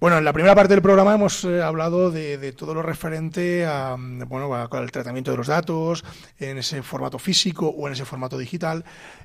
[0.00, 3.96] Bueno, en la primera parte del programa hemos eh, hablado de, todo lo referente a,
[3.98, 6.02] mm, bueno, al tratamiento de los datos
[6.38, 8.82] en ese formato físico o en ese formato digital.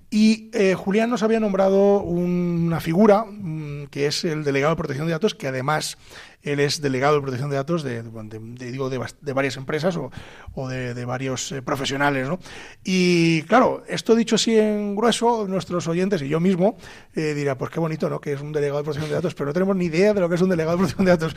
[0.10, 4.78] Y eh, Julián nos había nombrado un- una figura mm, que es el delegado de
[4.78, 5.98] protección de datos, que además
[6.46, 11.52] él es delegado de protección de datos de, digo, de, varias empresas o, de varios
[11.52, 12.30] eh, profesionales.
[12.30, 12.40] ¿no?
[12.84, 16.78] Y claro, esto dicho así en grueso, nuestros oyentes y yo mismo
[17.16, 18.22] eh, dirá, pues qué bonito, ¿no?
[18.22, 20.30] Que es un delegado de protección de datos, pero no tenemos ni idea de lo
[20.30, 21.36] que es un delegado de protección de datos.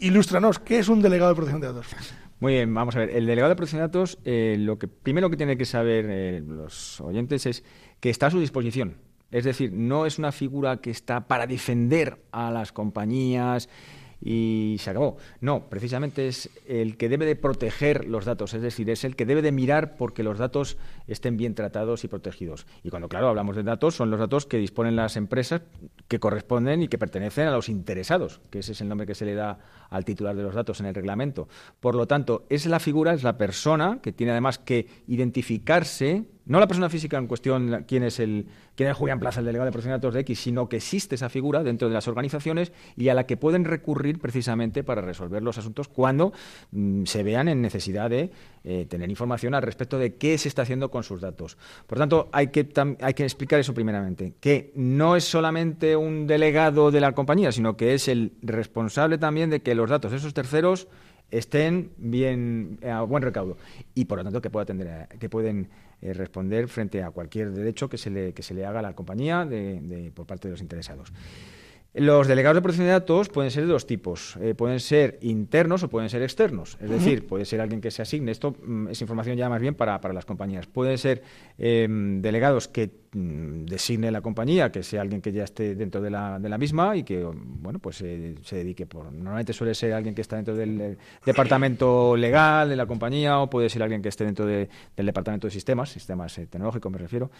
[0.00, 1.86] Ilústranos, ¿qué es un delegado de protección de datos?
[2.40, 3.10] Muy bien, vamos a ver.
[3.10, 6.42] El delegado de protección de datos, eh, lo que primero que tienen que saber eh,
[6.46, 7.64] los oyentes es
[8.00, 8.96] que está a su disposición.
[9.30, 13.68] Es decir, no es una figura que está para defender a las compañías
[14.20, 15.16] y se acabó.
[15.40, 19.26] No, precisamente es el que debe de proteger los datos, es decir, es el que
[19.26, 20.76] debe de mirar porque los datos
[21.06, 22.66] estén bien tratados y protegidos.
[22.82, 25.62] Y cuando, claro, hablamos de datos, son los datos que disponen las empresas
[26.08, 29.24] que corresponden y que pertenecen a los interesados, que ese es el nombre que se
[29.24, 29.58] le da
[29.90, 31.48] al titular de los datos en el reglamento.
[31.80, 36.60] Por lo tanto, es la figura, es la persona que tiene además que identificarse, no
[36.60, 39.72] la persona física en cuestión, quién es el quién es Julián Plaza, el delegado de
[39.72, 43.26] protección de X, sino que existe esa figura dentro de las organizaciones y a la
[43.26, 46.32] que pueden recurrir precisamente para resolver los asuntos cuando
[46.72, 48.30] mm, se vean en necesidad de
[48.64, 51.56] eh, tener información al respecto de qué se está haciendo con sus datos.
[51.86, 52.68] Por tanto, hay que,
[53.00, 57.76] hay que explicar eso primeramente, que no es solamente un delegado de la compañía, sino
[57.76, 60.88] que es el responsable también de que los datos de esos terceros
[61.30, 63.56] estén bien a buen recaudo
[63.94, 65.68] y por lo tanto que pueda atender que pueden
[66.02, 68.94] eh, responder frente a cualquier derecho que se le, que se le haga a la
[68.94, 71.12] compañía de- de- por parte de los interesados.
[71.98, 74.36] Los delegados de protección de datos pueden ser de dos tipos.
[74.42, 76.76] Eh, pueden ser internos o pueden ser externos.
[76.80, 78.32] Es decir, puede ser alguien que se asigne.
[78.32, 80.66] Esto mm, es información ya más bien para, para las compañías.
[80.66, 81.22] Pueden ser
[81.58, 86.10] eh, delegados que mm, designe la compañía, que sea alguien que ya esté dentro de
[86.10, 89.10] la, de la misma y que bueno pues eh, se dedique por.
[89.10, 93.48] Normalmente suele ser alguien que está dentro del eh, departamento legal de la compañía o
[93.48, 97.30] puede ser alguien que esté dentro de- del departamento de sistemas, sistemas tecnológicos me refiero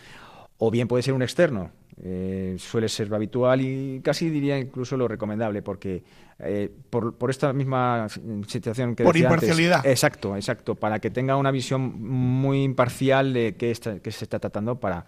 [0.58, 1.70] o bien puede ser un externo.
[2.02, 6.04] Eh, suele ser lo habitual y casi diría incluso lo recomendable, porque
[6.40, 8.06] eh, por, por esta misma
[8.46, 9.86] situación que Por decía antes- imparcialidad.
[9.86, 14.38] exacto, exacto, para que tenga una visión muy imparcial de qué, está- qué se está
[14.38, 15.06] tratando para.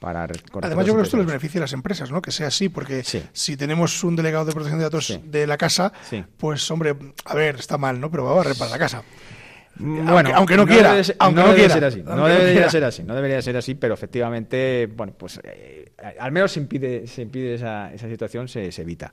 [0.00, 0.24] para
[0.60, 2.20] Además, yo creo que esto les beneficia a las empresas, ¿no?
[2.20, 3.22] Que sea así, porque Sí.
[3.32, 5.20] si tenemos un delegado de protección de datos Sí.
[5.24, 6.24] de la casa, Sí.
[6.36, 8.10] pues, hombre, a ver, está mal, ¿no?
[8.10, 9.02] Pero va a barrer para la casa.
[9.76, 11.74] Bueno, aunque, no, quiera, aunque no, quiera.
[11.74, 15.92] Ser así, no debería ser así, no debería ser así, pero efectivamente, bueno, pues eh,
[16.18, 19.12] al menos se impide, se impide esa, esa situación, se, se evita.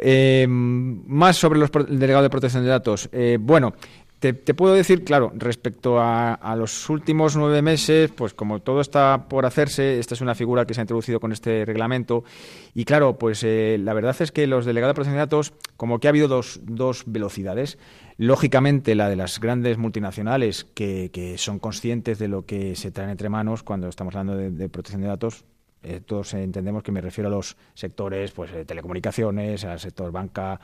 [0.00, 3.08] Eh, más sobre los el delegado de protección de datos.
[3.12, 3.74] Eh, bueno,
[4.32, 9.44] te, puedo decir, claro, respecto a, los últimos nueve meses, pues como todo está por
[9.44, 12.24] hacerse, esta es una figura que se ha introducido con este reglamento.
[12.74, 16.00] Y claro, pues eh, la verdad es que los delegados de protección de datos, como
[16.00, 17.78] que ha habido dos, dos velocidades.
[18.16, 23.28] Lógicamente, la de las grandes multinacionales que, son conscientes de lo que se traen entre
[23.28, 25.44] manos cuando estamos hablando de protección de datos,
[25.84, 30.58] eh, todos entendemos que me refiero a los sectores pues eh, telecomunicaciones, al sector banca,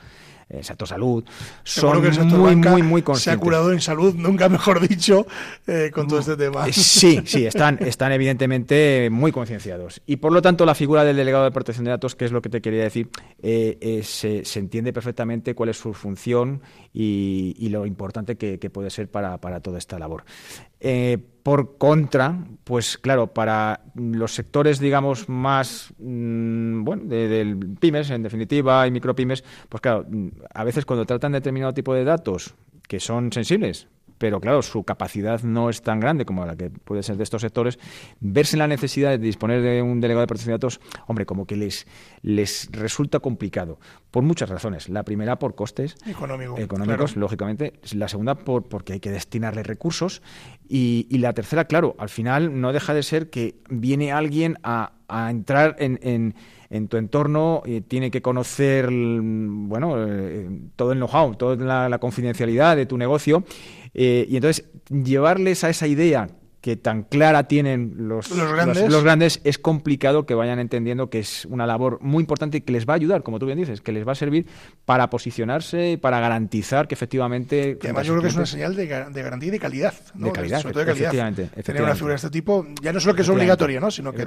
[0.51, 1.23] eh, sector salud.
[1.63, 3.23] Son muy, muy, muy conscientes.
[3.23, 5.25] Se ha curado en salud, nunca mejor dicho,
[5.93, 6.65] con todo este tema.
[6.71, 10.01] Sí, sí, están, están evidentemente muy concienciados.
[10.05, 12.41] Y por lo tanto, la figura del delegado de protección de datos, que es lo
[12.41, 13.09] que te quería decir,
[13.41, 16.61] se, se, entiende perfectamente cuál es su función
[16.93, 20.23] y, lo importante que, puede ser para, para toda esta labor.
[20.79, 28.23] Eh, por contra, pues claro, para los sectores, digamos, más, mm, bueno, de, pymes, en
[28.23, 30.05] definitiva, y micropymes, pues claro,
[30.53, 32.55] a veces cuando tratan determinado tipo de datos
[32.87, 33.87] que son sensibles,
[34.21, 37.41] pero claro, su capacidad no es tan grande como la que puede ser de estos
[37.41, 37.79] sectores,
[38.19, 41.47] verse en la necesidad de disponer de un delegado de protección de datos, hombre, como
[41.47, 41.87] que les,
[42.21, 43.79] les resulta complicado,
[44.11, 44.89] por muchas razones.
[44.89, 47.73] La primera, por costes económicos, lógicamente.
[47.95, 50.21] La segunda, por, porque hay que destinarle recursos.
[50.69, 54.91] Y, la tercera, claro, al final no deja de ser que viene alguien a,
[55.31, 56.35] entrar en, en
[56.87, 62.85] tu entorno y tiene que conocer bueno eh, todo el know-how, toda la, confidencialidad de
[62.85, 63.43] tu negocio
[63.93, 66.29] eh, y entonces, llevarles a esa idea
[66.61, 69.41] que tan clara tienen los, los, grandes.
[69.43, 72.93] es complicado que vayan entendiendo que es una labor muy importante y que les va
[72.93, 74.45] a ayudar, como tú bien dices, que les va a servir
[74.85, 77.79] para posicionarse, para garantizar que efectivamente...
[77.79, 79.93] Que además yo creo que es una señal de, garantía y de calidad.
[80.13, 81.33] De calidad, sobre todo de calidad.
[81.63, 83.89] Tener una figura de este tipo, ya no solo que es obligatoria, ¿no?
[83.89, 84.23] sino que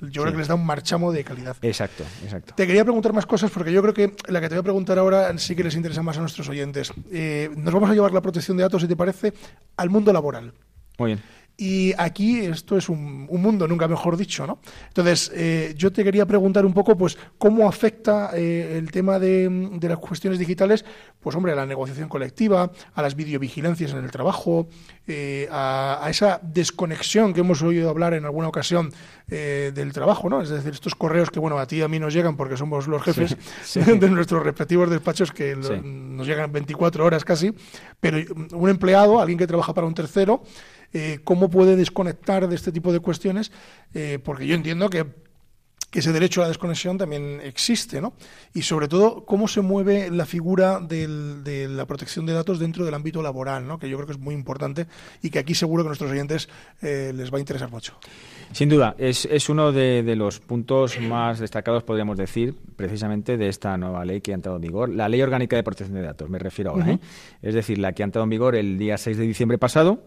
[0.00, 1.56] yo creo que les da un marchamo de calidad.
[1.60, 2.54] Exacto, exacto.
[2.54, 4.98] Te quería preguntar más cosas porque yo creo que la que te voy a preguntar
[4.98, 6.92] ahora sí que les interesa más a nuestros oyentes.
[7.10, 9.34] Eh, nos vamos a llevar la protección de datos, si te parece,
[9.76, 10.54] al mundo laboral.
[10.98, 11.37] Muy bien.
[11.60, 14.60] Y aquí esto es un, mundo, nunca mejor dicho, ¿no?
[14.86, 19.76] Entonces, eh, yo te quería preguntar un poco, pues, cómo afecta eh, el tema de,
[19.82, 20.84] las cuestiones digitales,
[21.18, 24.68] pues, hombre, a la negociación colectiva, a las videovigilancias en el trabajo,
[25.08, 28.92] eh, a, esa desconexión que hemos oído hablar en alguna ocasión
[29.26, 30.40] del trabajo, ¿no?
[30.40, 32.86] Es decir, estos correos que, bueno, a ti y a mí nos llegan porque somos
[32.86, 33.36] los jefes
[33.74, 37.52] de nuestros respectivos despachos que nos llegan 24 horas casi,
[38.00, 38.16] pero
[38.52, 40.42] un empleado, alguien que trabaja para un tercero,
[40.92, 43.52] eh, cómo puede desconectar de este tipo de cuestiones,
[43.94, 45.06] eh, porque yo entiendo que
[45.92, 48.12] ese derecho a la desconexión también existe, ¿no?
[48.52, 52.92] Y sobre todo, cómo se mueve la figura de la protección de datos dentro del
[52.92, 53.78] ámbito laboral, ¿no?
[53.78, 54.86] Que yo creo que es muy importante
[55.22, 56.48] y que aquí seguro que a nuestros oyentes
[56.82, 57.94] eh, les va a interesar mucho.
[58.52, 63.76] Sin duda, es, es uno de, los puntos más destacados, podríamos decir, precisamente de esta
[63.78, 66.38] nueva ley que ha entrado en vigor, la Ley Orgánica de Protección de Datos, me
[66.38, 66.98] refiero ahora,
[67.42, 70.02] Es decir, la que ha entrado en vigor el día 6 de diciembre pasado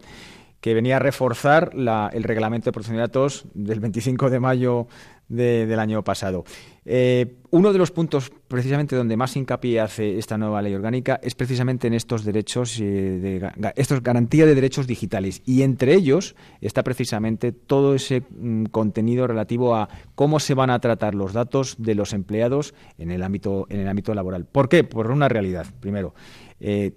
[0.62, 4.86] que venía a reforzar el reglamento de protección de datos del 25 de mayo
[5.28, 6.44] del año pasado.
[6.84, 11.34] Eh, uno de los puntos precisamente donde más hincapié hace esta nueva ley orgánica es
[11.34, 16.82] precisamente en estos derechos, eh, de, estos garantía de derechos digitales y entre ellos está
[16.82, 21.94] precisamente todo ese mm, contenido relativo a cómo se van a tratar los datos de
[21.94, 24.44] los empleados en el ámbito en el ámbito laboral.
[24.44, 24.84] ¿Por qué?
[24.84, 25.66] Por una realidad.
[25.80, 26.14] Primero,
[26.60, 26.92] eh,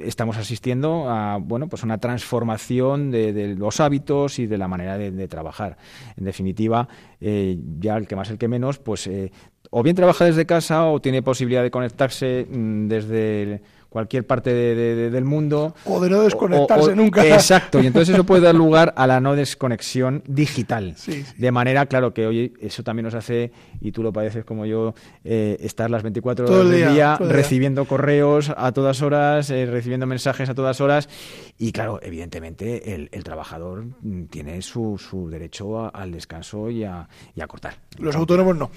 [0.00, 5.28] estamos asistiendo a bueno pues una transformación de, los hábitos y de la manera de,
[5.28, 5.76] trabajar.
[6.16, 6.88] En definitiva
[7.20, 9.32] eh, ya el que más el que menos pues eh,
[9.70, 13.62] o bien trabaja desde casa o tiene posibilidad de conectarse mm, desde
[13.94, 15.72] cualquier parte del mundo.
[15.84, 17.24] O de no desconectarse nunca.
[17.24, 20.96] Exacto, y entonces eso puede dar lugar a la no desconexión digital.
[21.38, 24.94] De manera, claro, que hoy eso también nos hace, y tú lo padeces como yo,
[25.22, 30.48] eh, estar las 24 horas del día, recibiendo correos a todas horas, eh, recibiendo mensajes
[30.48, 31.08] a todas horas,
[31.56, 33.84] y claro, evidentemente el, trabajador
[34.28, 37.06] tiene su, su derecho al descanso y a,
[37.46, 37.76] cortar.
[37.98, 38.70] Los autónomos no.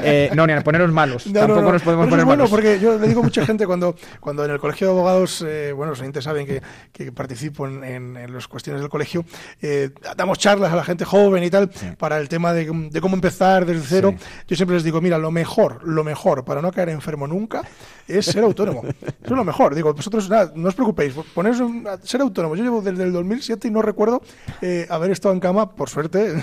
[0.00, 1.24] Eh, no, ni a ponernos malos.
[1.32, 4.50] Tampoco nos podemos poner bueno, porque yo le digo a mucha gente cuando cuando en
[4.50, 6.62] el Colegio de Abogados, eh, bueno, los oyentes saben que,
[6.92, 9.24] que participo en, en, las cuestiones del colegio,
[9.62, 12.66] eh, damos charlas a la gente joven y tal para el tema de,
[13.00, 14.14] cómo empezar desde cero.
[14.46, 17.62] Yo siempre les digo, mira, lo mejor, lo mejor para no caer enfermo nunca
[18.06, 18.82] es ser autónomo.
[19.00, 19.74] Eso es lo mejor.
[19.74, 21.60] Digo, vosotros, nada, no os preocupéis, poneros
[22.02, 22.56] ser autónomo.
[22.56, 24.22] Yo llevo desde el 2007 y no recuerdo
[24.62, 26.42] eh, haber estado en cama, por suerte,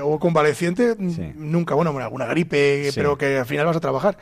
[0.02, 4.16] o convaleciente, nunca, bueno, alguna gripe, pero que al final vas a trabajar.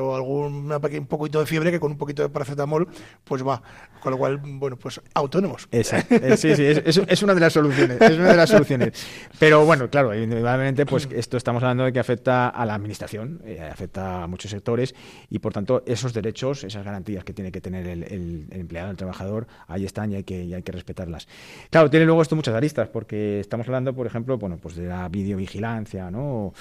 [0.00, 2.88] o algún un poquito de fiebre que con con un poquito de paracetamol,
[3.24, 3.62] pues va.
[4.00, 5.68] Con lo cual, bueno, pues autónomos.
[5.70, 6.14] Exacto.
[6.14, 8.00] Eh, sí, sí, es, una de las soluciones.
[8.00, 9.06] Es una de las soluciones.
[9.38, 13.60] Pero bueno, claro, individualmente, pues esto estamos hablando de que afecta a la administración, eh,
[13.60, 14.94] afecta a muchos sectores
[15.28, 19.46] y por tanto esos derechos, esas garantías que tiene que tener el, empleado, el trabajador,
[19.66, 21.28] ahí están y hay que, hay que respetarlas.
[21.68, 25.08] Claro, tiene luego esto muchas aristas, porque estamos hablando, por ejemplo, bueno, pues de la
[25.08, 26.20] videovigilancia, ¿no?
[26.30, 26.54] O,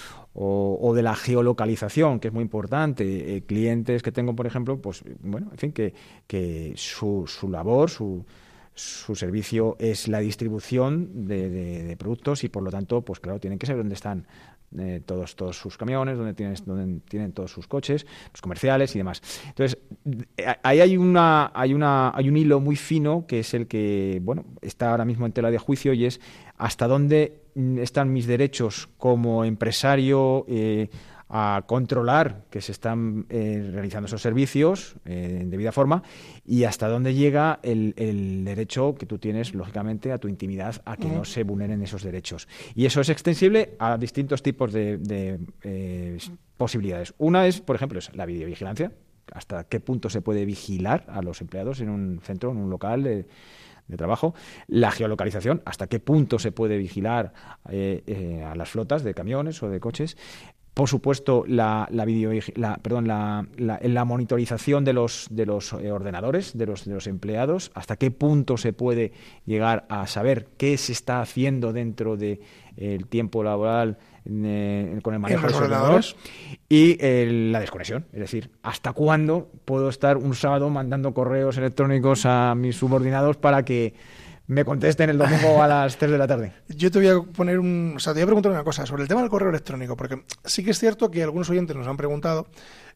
[0.93, 3.35] de la geolocalización, que es muy importante.
[3.35, 5.93] Eh, clientes que tengo, por ejemplo, pues bueno, en fin, que,
[6.27, 8.25] que su, su labor, su,
[8.73, 13.59] su servicio es la distribución de, de, productos y por lo tanto, pues claro, tienen
[13.59, 14.25] que saber dónde están
[14.77, 18.99] eh, todos, todos sus camiones, donde tienen, donde tienen todos sus coches, los comerciales y
[18.99, 19.21] demás.
[19.47, 19.79] Entonces,
[20.37, 24.19] eh, ahí hay una, hay una, hay un hilo muy fino que es el que,
[24.21, 26.21] bueno, está ahora mismo en tela de juicio y es
[26.57, 30.89] hasta dónde mm, están mis derechos como empresario eh,
[31.29, 36.01] a controlar que se están eh, realizando esos servicios eh, en debida forma
[36.43, 37.93] y hasta dónde llega el,
[38.43, 42.47] derecho que tú tienes, lógicamente, a tu intimidad, a que no se vulneren esos derechos.
[42.73, 46.17] Y eso es extensible a distintos tipos de, eh,
[46.57, 47.13] posibilidades.
[47.19, 48.91] Una es, por ejemplo, es la videovigilancia.
[49.31, 53.03] Hasta qué punto se puede vigilar a los empleados en un centro, en un local
[53.03, 53.27] de,
[53.97, 54.35] trabajo,
[54.67, 59.79] la geolocalización, hasta qué punto se puede vigilar a las flotas de camiones o de
[59.79, 60.15] coches,
[60.79, 62.05] por supuesto, la, la,
[62.55, 67.05] la, perdón, la, la, monitorización de los, de los eh, ordenadores, de los, de los
[67.07, 69.11] empleados, hasta qué punto se puede
[69.45, 72.39] llegar a saber qué se está haciendo dentro del
[72.77, 76.15] de, tiempo laboral eh, con el manejo de los ordenadores
[76.69, 76.95] y
[77.51, 82.77] la desconexión, es decir, hasta cuándo puedo estar un sábado mandando correos electrónicos a mis
[82.77, 83.95] subordinados para que
[84.49, 86.53] me contesten el domingo a las 3 de la tarde.
[86.69, 89.03] Yo te voy a poner un, o sea, te voy a preguntar una cosa sobre
[89.03, 91.95] el tema del correo electrónico, porque sí que es cierto que algunos oyentes nos han
[91.95, 92.47] preguntado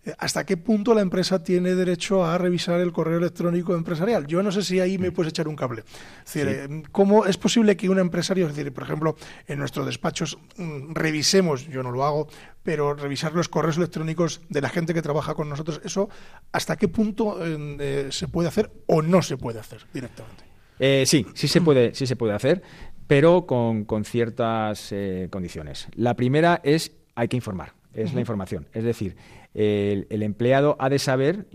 [0.04, 4.26] eh, hasta qué punto la empresa tiene derecho a revisar el correo electrónico empresarial.
[4.26, 5.84] Yo no sé si ahí me puedes echar un cable.
[6.26, 9.16] Es decir, eh, ¿cómo es posible que un empresario, es decir, por ejemplo,
[9.48, 12.28] en nuestros despachos mm, revisemos, yo no lo hago,
[12.64, 16.10] pero revisar los correos electrónicos de la gente que trabaja con nosotros, eso
[16.52, 20.53] hasta qué punto eh, se puede hacer o no se puede hacer directamente?
[20.80, 22.62] Eh, sí, sí se puede, sí se puede hacer,
[23.08, 25.88] pero con, ciertas eh, condiciones.
[25.96, 28.68] La primera es hay que informar, es la información.
[28.74, 29.16] Es decir,
[29.54, 31.48] el, empleado ha de saber,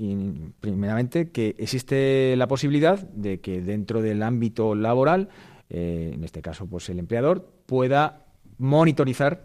[0.61, 5.31] primeramente, que existe la posibilidad de que dentro del ámbito laboral,
[5.69, 8.27] eh, en este caso, pues el empleador pueda
[8.59, 9.45] monitorizar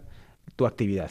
[0.56, 1.10] tu actividad.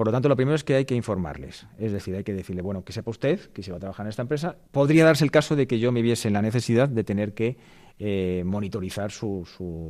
[0.00, 1.66] Por lo tanto, lo primero es que hay que informarles.
[1.78, 4.08] Es decir, hay que decirle, bueno, que sepa usted que si va a trabajar en
[4.08, 7.04] esta empresa, podría darse el caso de que yo me viese en la necesidad de
[7.04, 7.58] tener que
[7.98, 9.44] eh, monitorizar su,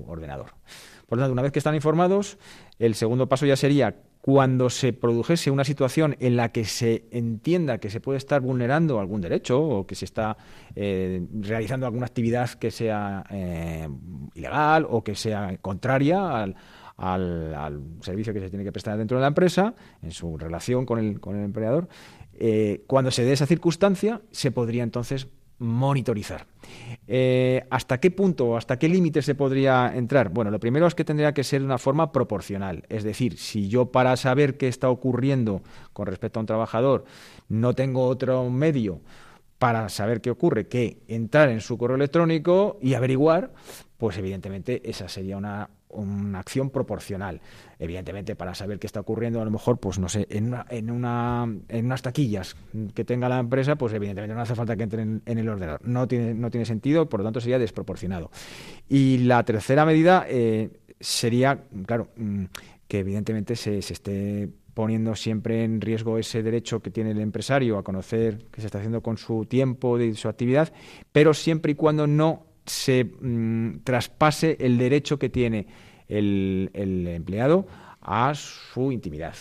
[0.08, 0.54] ordenador.
[1.06, 2.38] Por lo tanto, una vez que están informados,
[2.80, 7.78] el segundo paso ya sería cuando se produjese una situación en la que se entienda
[7.78, 10.36] que se puede estar vulnerando algún derecho o que se está
[10.74, 13.88] eh, realizando alguna actividad que sea eh,
[14.34, 16.56] ilegal o que sea contraria al,
[18.00, 21.20] servicio que se tiene que prestar dentro de la empresa, en su relación con el,
[21.20, 21.88] con el empleador,
[22.86, 25.28] cuando se dé esa circunstancia, se podría entonces
[25.60, 26.46] monitorizar.
[27.06, 30.30] Eh, ¿Hasta qué punto o hasta qué límite se podría entrar?
[30.30, 32.84] Bueno, lo primero es que tendría que ser de una forma proporcional.
[32.88, 37.04] Es decir, si yo para saber qué está ocurriendo con respecto a un trabajador
[37.48, 39.00] no tengo otro medio
[39.58, 43.52] para saber qué ocurre que entrar en su correo electrónico y averiguar,
[43.98, 47.40] pues evidentemente esa sería una, una acción proporcional.
[47.78, 50.90] Evidentemente, para saber qué está ocurriendo, a lo mejor, pues no sé, en, una, en,
[50.90, 52.56] una, en unas taquillas
[52.94, 55.80] que tenga la empresa, pues evidentemente no hace falta que entren en, el ordenador.
[55.84, 58.30] No tiene, no tiene sentido, por lo tanto sería desproporcionado.
[58.88, 62.44] Y la tercera medida eh, sería, claro, mm,
[62.86, 67.78] que evidentemente se, se esté poniendo siempre en riesgo ese derecho que tiene el empresario
[67.78, 70.72] a conocer qué se está haciendo con su tiempo y su actividad,
[71.12, 75.66] pero siempre y cuando no se mm, traspase el derecho que tiene
[76.08, 77.66] el, empleado
[78.00, 79.34] a su intimidad.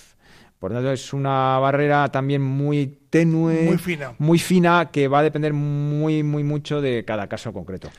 [0.57, 4.13] Por lo tanto, es una barrera también muy tenue, muy fina.
[4.17, 7.89] muy fina, que va a depender muy, muy mucho de cada caso concreto.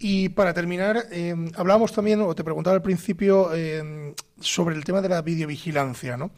[0.00, 5.00] Y para terminar, eh, hablábamos también, o te preguntaba al principio, eh, sobre el tema
[5.00, 6.30] de la videovigilancia, ¿no?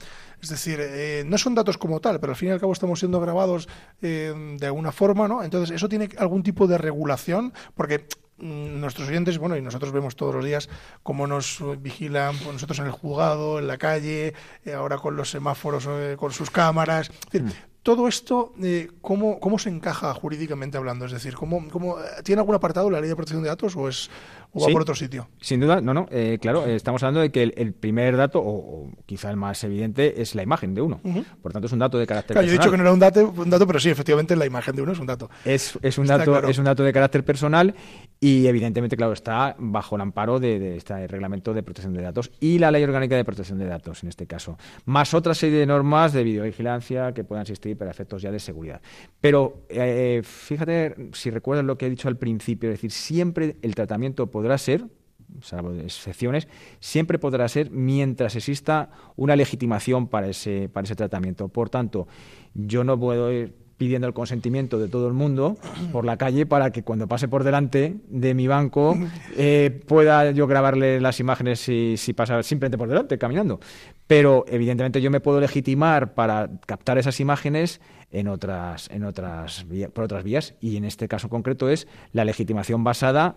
[0.42, 2.98] Es decir, eh, no son datos como tal, pero al fin y al cabo estamos
[2.98, 3.68] siendo grabados
[4.00, 5.42] de alguna forma, ¿no?
[5.42, 7.52] Entonces, ¿eso tiene algún tipo de regulación?
[7.74, 8.06] Porque
[8.40, 10.68] nuestros oyentes, bueno, y nosotros vemos todos los días
[11.02, 14.34] cómo nos vigilan pues, nosotros en el juzgado, en la calle,
[14.64, 17.10] eh, ahora con los semáforos, eh, con sus cámaras.
[17.32, 17.48] Mm.
[17.82, 21.06] todo esto, eh, ¿cómo, ¿cómo, se encaja jurídicamente hablando?
[21.06, 24.10] Es decir, ¿cómo, cómo, ¿tiene algún apartado la ley de protección de datos o es
[24.52, 25.28] o va por otro sitio?
[25.40, 26.06] Sin duda, no, no.
[26.10, 30.20] Eh, claro, eh, estamos hablando de que el, primer dato, o, quizá el más evidente,
[30.20, 31.00] es la imagen de uno.
[31.42, 32.46] Por tanto, es un dato de carácter claro, personal.
[32.46, 34.74] Yo he dicho que no era un dato, un dato, pero sí, efectivamente, la imagen
[34.74, 35.30] de uno es un dato.
[35.44, 37.74] Es, es un, dato, es un dato de carácter personal
[38.18, 42.30] y, evidentemente, claro, está bajo el amparo de, de este reglamento de protección de datos
[42.40, 44.58] y la ley orgánica de protección de datos, en este caso.
[44.84, 48.80] Más otra serie de normas de videovigilancia que puedan existir para efectos ya de seguridad.
[49.20, 53.74] Pero eh, fíjate, si recuerdas lo que he dicho al principio, es decir, siempre el
[53.74, 54.86] tratamiento podrá ser,
[55.42, 56.48] salvo excepciones,
[56.80, 61.48] siempre podrá ser mientras exista una legitimación para ese, para ese tratamiento.
[61.48, 62.08] Por tanto,
[62.54, 65.58] yo no puedo ir pidiendo el consentimiento de todo el mundo
[65.92, 68.96] por la calle para que cuando pase por delante de mi banco
[69.36, 73.60] eh, pueda yo grabarle las imágenes si, si pasa simplemente por delante, caminando.
[74.06, 80.04] Pero evidentemente yo me puedo legitimar para captar esas imágenes en otras, en otras por
[80.04, 83.36] otras vías y en este caso concreto es la legitimación basada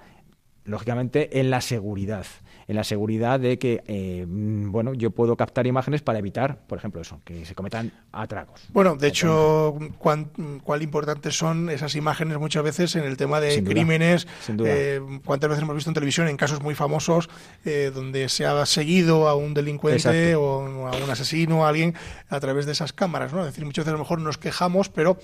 [0.65, 2.25] lógicamente en la seguridad
[2.67, 6.77] en la seguridad de que, eh, mm, bueno, yo puedo captar imágenes para evitar, por
[6.77, 8.61] ejemplo, eso, que se cometan atracos.
[8.71, 10.31] Bueno, de hecho, cuán,
[10.63, 14.27] cuál importantes son esas imágenes muchas veces en el tema de crímenes.
[14.65, 17.29] Eh, ¿Cuántas veces hemos visto en televisión en casos muy famosos
[17.65, 21.95] eh, donde se ha seguido a un delincuente o a un asesino o a alguien
[22.29, 23.33] a través de esas cámaras?
[23.33, 23.41] ¿no?
[23.41, 25.17] Es decir, muchas veces a lo mejor nos quejamos, pero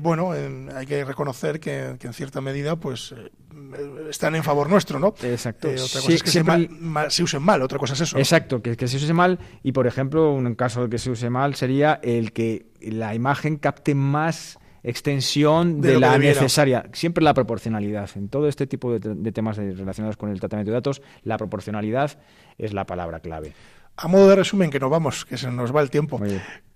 [0.00, 3.14] bueno, hay que reconocer que, en cierta medida pues
[4.08, 5.14] están en favor nuestro, ¿no?
[5.22, 5.68] Exacto.
[5.68, 6.44] otra cosa es que se,
[7.08, 8.18] se usen mal, otra cosa es eso.
[8.18, 11.54] Exacto, que, se use mal y, por ejemplo, un caso de que se use mal
[11.54, 16.86] sería el que la imagen capte más extensión de, la necesaria.
[16.92, 18.08] Siempre la proporcionalidad.
[18.16, 22.18] En todo este tipo de, temas relacionados con el tratamiento de datos, la proporcionalidad
[22.58, 23.54] es la palabra clave.
[23.96, 26.20] A modo de resumen, que nos vamos, que se nos va el tiempo.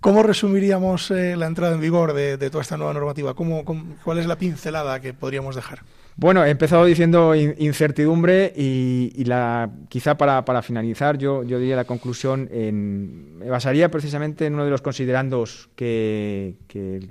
[0.00, 3.34] ¿Cómo resumiríamos eh, la entrada en vigor de, toda esta nueva normativa?
[3.34, 3.64] ¿Cómo,
[4.04, 5.80] cuál es la pincelada que podríamos dejar?
[6.14, 12.48] Bueno, he empezado diciendo incertidumbre y, la, quizá para, finalizar yo, yo diría la conclusión,
[12.52, 16.56] en, me basaría precisamente en uno de los considerandos que,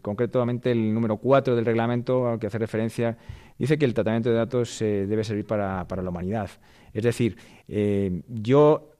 [0.01, 3.17] concretamente el número 4 del reglamento al que hace referencia
[3.57, 6.49] dice que el tratamiento de datos eh, debe servir para, la humanidad.
[6.93, 7.37] Es decir,
[7.69, 8.96] eh, yo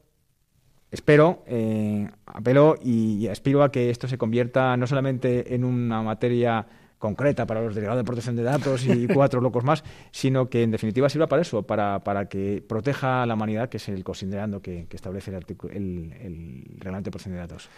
[0.91, 6.65] espero, eh, apelo y aspiro a que esto se convierta no solamente en una materia
[6.97, 10.71] concreta para los delegados de protección de datos y cuatro locos más, sino que en
[10.71, 14.61] definitiva sirva para eso, para, para que proteja a la humanidad, que es el considerando
[14.61, 17.69] que, establece el, el, reglamento de protección de datos.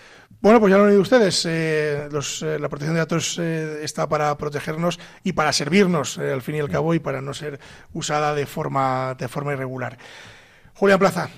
[0.42, 1.46] Bueno, pues ya lo han oído ustedes.
[1.46, 6.56] Eh, eh, la protección de datos eh, está para protegernos y para servirnos, al fin
[6.56, 7.60] y al cabo, y para no ser
[7.94, 9.98] usada de forma, de forma irregular.
[10.76, 11.30] Julián Plaza,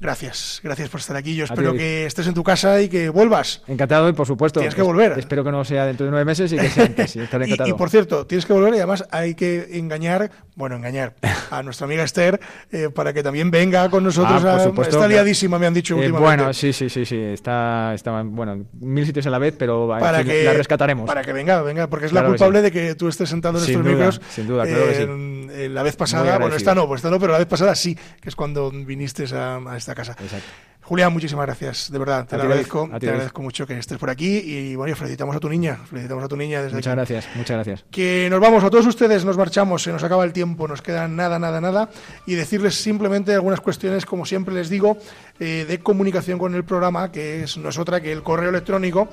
[0.00, 1.36] Gracias, gracias por estar aquí.
[1.36, 3.62] Yo espero que estés en tu casa y que vuelvas.
[3.66, 4.58] Encantado y por supuesto.
[4.58, 5.18] Tienes que volver.
[5.18, 7.16] Espero que no sea dentro de nueve meses y que sea antes.
[7.16, 10.30] Y, por cierto, tienes que volver y además hay que engañar,
[10.60, 11.14] bueno, engañar
[11.50, 12.38] a nuestra amiga Esther
[12.70, 14.44] eh, para que también venga con nosotros.
[14.44, 16.42] Ah, está liadísima, me han dicho eh, últimamente.
[16.44, 17.16] Bueno, sí, sí, sí, sí.
[17.16, 21.08] Está, está, bueno, mil sitios a la vez, pero para que, la rescataremos.
[21.08, 23.84] Para que venga, venga, porque es la culpable de que tú estés sentado en estos
[23.84, 24.20] micros.
[24.30, 25.68] Sin duda, claro que sí.
[25.68, 28.28] La vez pasada, bueno, esta no, pues esta no, pero la vez pasada sí, que
[28.28, 30.12] es cuando viniste a, a esta casa.
[30.12, 30.48] Exacto.
[30.90, 34.38] Julián, muchísimas gracias, de verdad, te lo agradezco, te agradezco mucho que estés por aquí
[34.38, 37.84] y bueno, felicitamos a tu niña, felicitamos a tu niña desde Muchas gracias, muchas gracias.
[37.92, 41.06] Que nos vamos, a todos ustedes nos marchamos, se nos acaba el tiempo, nos queda
[41.06, 41.90] nada, nada, nada
[42.26, 44.98] y decirles simplemente algunas cuestiones, como siempre les digo,
[45.38, 49.06] eh, de comunicación con el programa, que es, no es otra que el correo electrónico,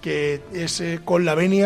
[0.00, 1.00] que es eh,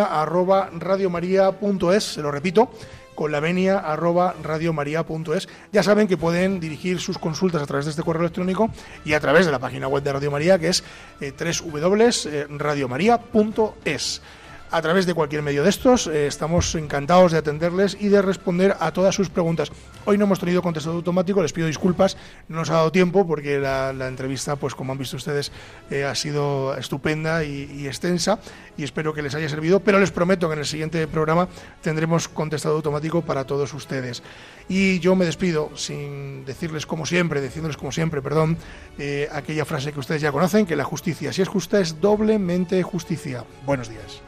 [0.09, 2.71] arroba radiomaria.es, se lo repito,
[3.19, 5.49] con la venia arroba radiomaria.es.
[5.73, 8.71] Ya saben que pueden dirigir sus consultas a través de este correo electrónico
[9.05, 10.85] y a través de la página web de Radio María, que es
[11.21, 14.23] eh, www.radiomaria.es
[14.71, 16.07] a través de cualquier medio de estos.
[16.07, 19.71] Eh, estamos encantados de atenderles y de responder a todas sus preguntas.
[20.05, 22.17] Hoy no hemos tenido contestado automático, les pido disculpas,
[22.49, 25.53] no nos ha dado tiempo porque la, entrevista, pues como han visto ustedes,
[25.91, 28.39] eh, ha sido estupenda y, extensa
[28.77, 31.49] y espero que les haya servido, pero les prometo que en el siguiente programa
[31.83, 34.23] tendremos contestado automático para todos ustedes.
[34.69, 38.57] Y yo me despido sin decirles como siempre, diciéndoles como siempre, perdón,
[38.99, 42.83] eh, aquella frase que ustedes ya conocen, que la justicia, si es justa, es doblemente
[42.83, 43.45] justicia.
[43.65, 44.28] Buenos días.